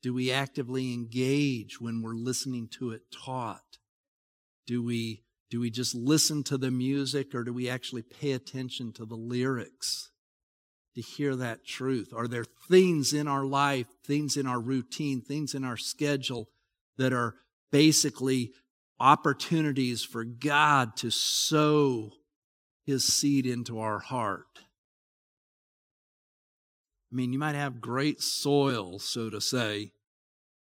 Do 0.02 0.14
we 0.14 0.32
actively 0.32 0.94
engage 0.94 1.80
when 1.80 2.02
we're 2.02 2.14
listening 2.14 2.68
to 2.78 2.90
it 2.90 3.02
taught? 3.12 3.78
Do 4.66 4.82
we, 4.82 5.24
do 5.50 5.60
we 5.60 5.70
just 5.70 5.94
listen 5.94 6.42
to 6.44 6.56
the 6.56 6.70
music 6.70 7.34
or 7.34 7.44
do 7.44 7.52
we 7.52 7.68
actually 7.68 8.02
pay 8.02 8.32
attention 8.32 8.92
to 8.94 9.04
the 9.04 9.16
lyrics 9.16 10.10
to 10.94 11.02
hear 11.02 11.36
that 11.36 11.66
truth? 11.66 12.12
Are 12.16 12.26
there 12.26 12.46
things 12.68 13.12
in 13.12 13.28
our 13.28 13.44
life, 13.44 13.86
things 14.04 14.36
in 14.36 14.46
our 14.46 14.60
routine, 14.60 15.20
things 15.20 15.54
in 15.54 15.64
our 15.64 15.76
schedule 15.76 16.48
that 16.96 17.12
are 17.12 17.34
basically 17.70 18.52
opportunities 18.98 20.02
for 20.02 20.24
God 20.24 20.96
to 20.96 21.10
sow 21.10 22.10
his 22.84 23.04
seed 23.04 23.46
into 23.46 23.78
our 23.78 23.98
heart? 23.98 24.60
I 27.12 27.16
mean, 27.16 27.32
you 27.32 27.38
might 27.38 27.56
have 27.56 27.80
great 27.80 28.20
soil, 28.20 28.98
so 28.98 29.30
to 29.30 29.40
say, 29.40 29.92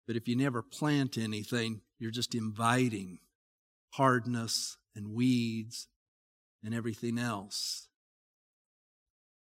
but 0.07 0.17
if 0.17 0.29
you 0.29 0.37
never 0.37 0.63
plant 0.63 1.19
anything, 1.19 1.83
you're 1.99 2.11
just 2.11 2.35
inviting 2.35 3.19
hardness 3.95 4.77
and 4.95 5.13
weeds 5.13 5.89
and 6.63 6.75
everything 6.75 7.19
else. 7.19 7.89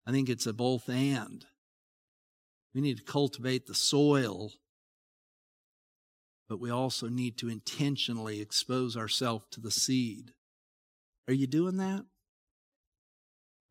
I 0.07 0.13
think 0.13 0.29
it's 0.29 0.47
a 0.47 0.53
both 0.53 0.89
and. 0.89 1.45
We 2.75 2.81
need 2.81 2.99
to 2.99 3.05
cultivate 3.05 3.67
the 3.67 3.75
soil, 3.75 4.53
but 6.49 6.61
we 6.61 6.71
also 6.71 7.09
need 7.09 7.39
to 7.39 7.49
intentionally 7.49 8.41
expose 8.41 8.97
ourselves 8.97 9.47
to 9.53 9.61
the 9.61 9.71
seed. 9.71 10.33
Are 11.27 11.35
you 11.35 11.47
doing 11.47 11.79
that? 11.79 12.05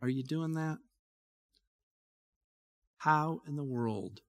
Are 0.01 0.09
you 0.09 0.23
doing 0.23 0.53
that? 0.53 0.77
How 2.97 3.41
in 3.47 3.55
the 3.55 3.63
world 3.63 4.21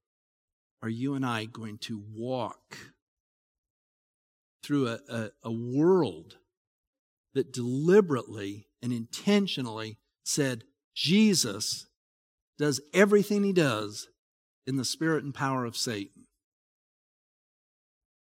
are 0.81 0.89
you 0.89 1.15
and 1.15 1.25
I 1.25 1.45
going 1.45 1.77
to 1.79 2.03
walk 2.13 2.77
through 4.63 4.87
a, 4.87 4.99
a, 5.09 5.29
a 5.43 5.51
world 5.51 6.37
that 7.33 7.51
deliberately 7.51 8.67
and 8.81 8.93
intentionally 8.93 9.97
said 10.23 10.63
Jesus 10.93 11.87
does 12.57 12.81
everything 12.93 13.43
he 13.43 13.53
does 13.53 14.07
in 14.65 14.77
the 14.77 14.85
spirit 14.85 15.23
and 15.23 15.33
power 15.33 15.65
of 15.65 15.77
Satan? 15.77 16.25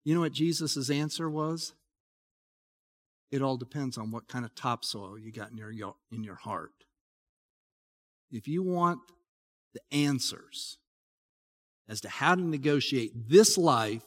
You 0.06 0.16
know 0.16 0.22
what 0.22 0.32
Jesus' 0.32 0.90
answer 0.90 1.30
was? 1.30 1.74
It 3.32 3.42
all 3.42 3.58
depends 3.58 3.98
on 3.98 4.12
what 4.12 4.28
kind 4.28 4.46
of 4.46 4.56
topsoil 4.56 5.18
you 5.20 5.32
got 5.32 5.52
in 5.52 5.58
your, 5.58 5.96
in 6.12 6.24
your 6.24 6.36
heart. 6.36 6.72
If 8.32 8.48
you 8.48 8.64
want 8.64 9.00
the 9.74 9.82
answers 9.92 10.78
as 11.88 12.02
to 12.02 12.10
how 12.10 12.36
to 12.36 12.42
negotiate 12.42 13.12
this 13.30 13.58
life 13.58 14.04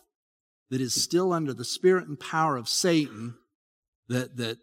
that 0.71 0.81
is 0.81 0.95
still 0.95 1.33
under 1.33 1.53
the 1.53 1.65
spirit 1.65 2.09
and 2.09 2.19
power 2.19 2.57
of 2.57 2.69
Satan, 2.69 3.35
that, 4.09 4.37
that 4.37 4.59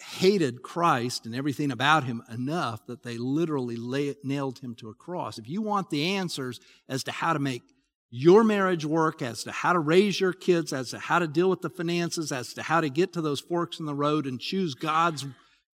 hated 0.00 0.62
Christ 0.62 1.26
and 1.26 1.34
everything 1.34 1.70
about 1.70 2.04
him 2.04 2.22
enough 2.32 2.86
that 2.86 3.02
they 3.02 3.18
literally 3.18 3.76
lay, 3.76 4.14
nailed 4.22 4.60
him 4.60 4.74
to 4.76 4.88
a 4.88 4.94
cross. 4.94 5.38
If 5.38 5.48
you 5.48 5.62
want 5.62 5.90
the 5.90 6.14
answers 6.14 6.60
as 6.88 7.04
to 7.04 7.12
how 7.12 7.32
to 7.32 7.38
make 7.38 7.62
your 8.10 8.42
marriage 8.42 8.84
work, 8.84 9.20
as 9.20 9.44
to 9.44 9.52
how 9.52 9.74
to 9.74 9.78
raise 9.78 10.18
your 10.18 10.32
kids, 10.32 10.72
as 10.72 10.90
to 10.90 10.98
how 10.98 11.18
to 11.18 11.28
deal 11.28 11.50
with 11.50 11.60
the 11.60 11.70
finances, 11.70 12.32
as 12.32 12.54
to 12.54 12.62
how 12.62 12.80
to 12.80 12.88
get 12.88 13.12
to 13.12 13.20
those 13.20 13.40
forks 13.40 13.80
in 13.80 13.86
the 13.86 13.94
road 13.94 14.26
and 14.26 14.40
choose 14.40 14.74
God's 14.74 15.26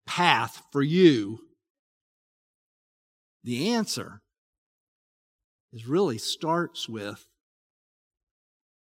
path 0.07 0.63
for 0.71 0.83
you, 0.83 1.41
the 3.43 3.71
answer 3.71 4.21
is 5.73 5.87
really 5.87 6.19
starts 6.19 6.89
with 6.89 7.27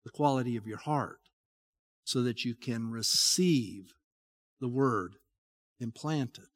the 0.04 0.10
quality 0.10 0.56
of 0.56 0.66
your 0.66 0.78
heart 0.78 1.20
so 2.04 2.22
that 2.22 2.44
you 2.44 2.54
can 2.54 2.90
receive 2.90 3.94
the 4.60 4.68
word 4.68 5.16
implanted. 5.78 6.48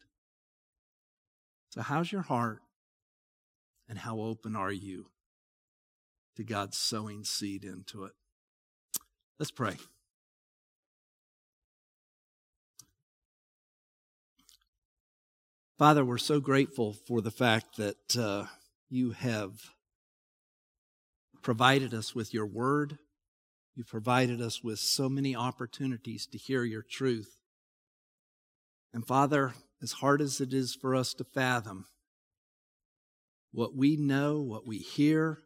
So, 1.71 1.83
how's 1.83 2.13
your 2.13 2.23
heart 2.23 2.61
and 3.89 3.99
how 3.99 4.21
open 4.21 4.57
are 4.57 4.73
you 4.73 5.07
to 6.37 6.45
God's 6.45 6.79
sowing 6.79 7.25
seed 7.25 7.65
into 7.65 8.05
it? 8.05 8.13
Let's 9.39 9.51
pray. 9.51 9.77
Father, 15.77 16.05
we're 16.05 16.19
so 16.19 16.39
grateful 16.39 16.93
for 16.93 17.21
the 17.21 17.33
fact 17.33 17.79
that 17.79 18.17
uh, 18.17 18.45
you 18.89 19.11
have 19.11 19.55
provided 21.43 21.93
us 21.93 22.15
with 22.15 22.33
your 22.33 22.47
word. 22.47 22.99
You've 23.75 23.89
provided 23.89 24.41
us 24.41 24.63
with 24.63 24.79
so 24.79 25.09
many 25.09 25.35
opportunities 25.35 26.27
to 26.29 26.39
hear 26.39 26.63
your 26.63 26.85
truth. 26.89 27.41
And 28.93 29.05
Father, 29.05 29.55
as 29.83 29.93
hard 29.93 30.23
as 30.23 30.41
it 30.41 30.55
is 30.55 30.77
for 30.81 30.95
us 30.95 31.13
to 31.15 31.25
fathom 31.25 31.87
what 33.51 33.75
we 33.75 33.97
know, 33.97 34.41
what 34.41 34.65
we 34.65 34.79
hear, 34.79 35.41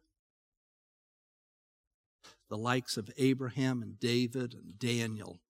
the 2.51 2.59
likes 2.59 2.99
of 2.99 3.11
Abraham 3.17 3.81
and 3.81 3.99
David 3.99 4.53
and 4.53 4.79
Daniel 4.79 5.41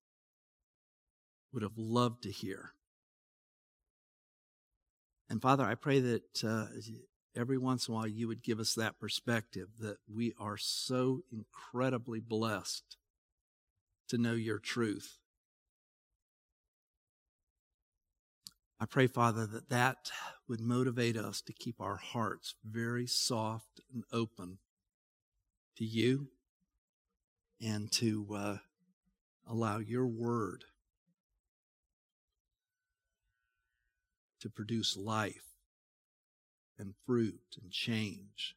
would 1.51 1.63
have 1.63 1.77
loved 1.77 2.23
to 2.23 2.31
hear. 2.31 2.71
And 5.29 5.41
Father, 5.41 5.63
I 5.63 5.75
pray 5.75 5.99
that 5.99 6.43
uh, 6.43 6.65
every 7.35 7.57
once 7.57 7.87
in 7.87 7.93
a 7.93 7.97
while 7.97 8.07
you 8.07 8.27
would 8.27 8.43
give 8.43 8.59
us 8.59 8.73
that 8.73 8.99
perspective 8.99 9.67
that 9.79 9.97
we 10.11 10.33
are 10.39 10.57
so 10.57 11.21
incredibly 11.31 12.19
blessed 12.19 12.97
to 14.07 14.17
know 14.17 14.33
your 14.33 14.57
truth. 14.57 15.19
I 18.79 18.85
pray, 18.85 19.07
Father, 19.07 19.45
that 19.45 19.69
that 19.69 20.09
would 20.47 20.61
motivate 20.61 21.17
us 21.17 21.41
to 21.41 21.53
keep 21.53 21.81
our 21.81 21.97
hearts 21.97 22.55
very 22.63 23.05
soft 23.05 23.81
and 23.93 24.03
open 24.11 24.57
to 25.77 25.85
you 25.85 26.29
and 27.61 27.91
to 27.91 28.25
uh, 28.33 28.57
allow 29.45 29.79
your 29.79 30.07
word 30.07 30.63
to 34.41 34.49
produce 34.49 34.97
life 34.97 35.55
and 36.77 36.93
fruit 37.05 37.41
and 37.61 37.71
change. 37.71 38.55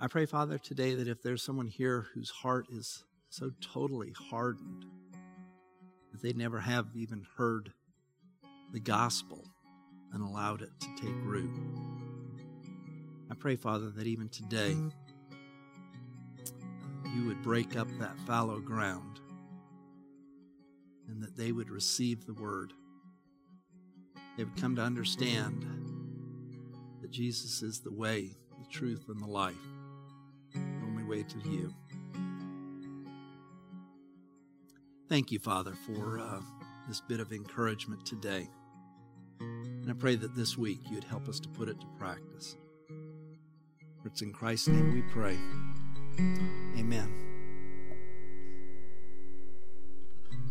I 0.00 0.06
pray, 0.06 0.26
Father, 0.26 0.58
today 0.58 0.94
that 0.94 1.08
if 1.08 1.22
there's 1.22 1.42
someone 1.42 1.66
here 1.66 2.06
whose 2.14 2.30
heart 2.30 2.66
is 2.70 3.04
so 3.30 3.50
totally 3.60 4.14
hardened 4.30 4.84
that 6.12 6.22
they 6.22 6.32
never 6.32 6.60
have 6.60 6.86
even 6.94 7.26
heard 7.36 7.72
the 8.72 8.80
gospel, 8.80 9.44
and 10.12 10.22
allowed 10.22 10.62
it 10.62 10.70
to 10.80 10.86
take 11.00 11.14
root. 11.22 11.50
I 13.30 13.34
pray, 13.34 13.56
Father, 13.56 13.90
that 13.90 14.06
even 14.06 14.28
today 14.28 14.76
you 17.14 17.26
would 17.26 17.42
break 17.42 17.76
up 17.76 17.88
that 17.98 18.18
fallow 18.26 18.60
ground 18.60 19.20
and 21.08 21.22
that 21.22 21.36
they 21.36 21.52
would 21.52 21.70
receive 21.70 22.26
the 22.26 22.34
word. 22.34 22.72
They 24.36 24.44
would 24.44 24.60
come 24.60 24.76
to 24.76 24.82
understand 24.82 25.66
that 27.00 27.10
Jesus 27.10 27.62
is 27.62 27.80
the 27.80 27.92
way, 27.92 28.36
the 28.58 28.66
truth, 28.70 29.06
and 29.08 29.20
the 29.20 29.26
life, 29.26 29.54
the 30.52 30.60
only 30.84 31.04
way 31.04 31.22
to 31.22 31.38
you. 31.48 31.74
Thank 35.08 35.32
you, 35.32 35.38
Father, 35.38 35.72
for 35.86 36.18
uh, 36.18 36.40
this 36.86 37.00
bit 37.00 37.18
of 37.18 37.32
encouragement 37.32 38.04
today. 38.04 38.48
And 39.40 39.90
I 39.90 39.94
pray 39.94 40.16
that 40.16 40.36
this 40.36 40.58
week 40.58 40.80
you'd 40.90 41.04
help 41.04 41.28
us 41.28 41.40
to 41.40 41.48
put 41.48 41.68
it 41.68 41.80
to 41.80 41.86
practice. 41.98 42.56
For 44.02 44.08
it's 44.08 44.22
in 44.22 44.32
Christ's 44.32 44.68
name 44.68 44.92
we 44.92 45.02
pray. 45.10 45.38
Amen. 46.78 47.27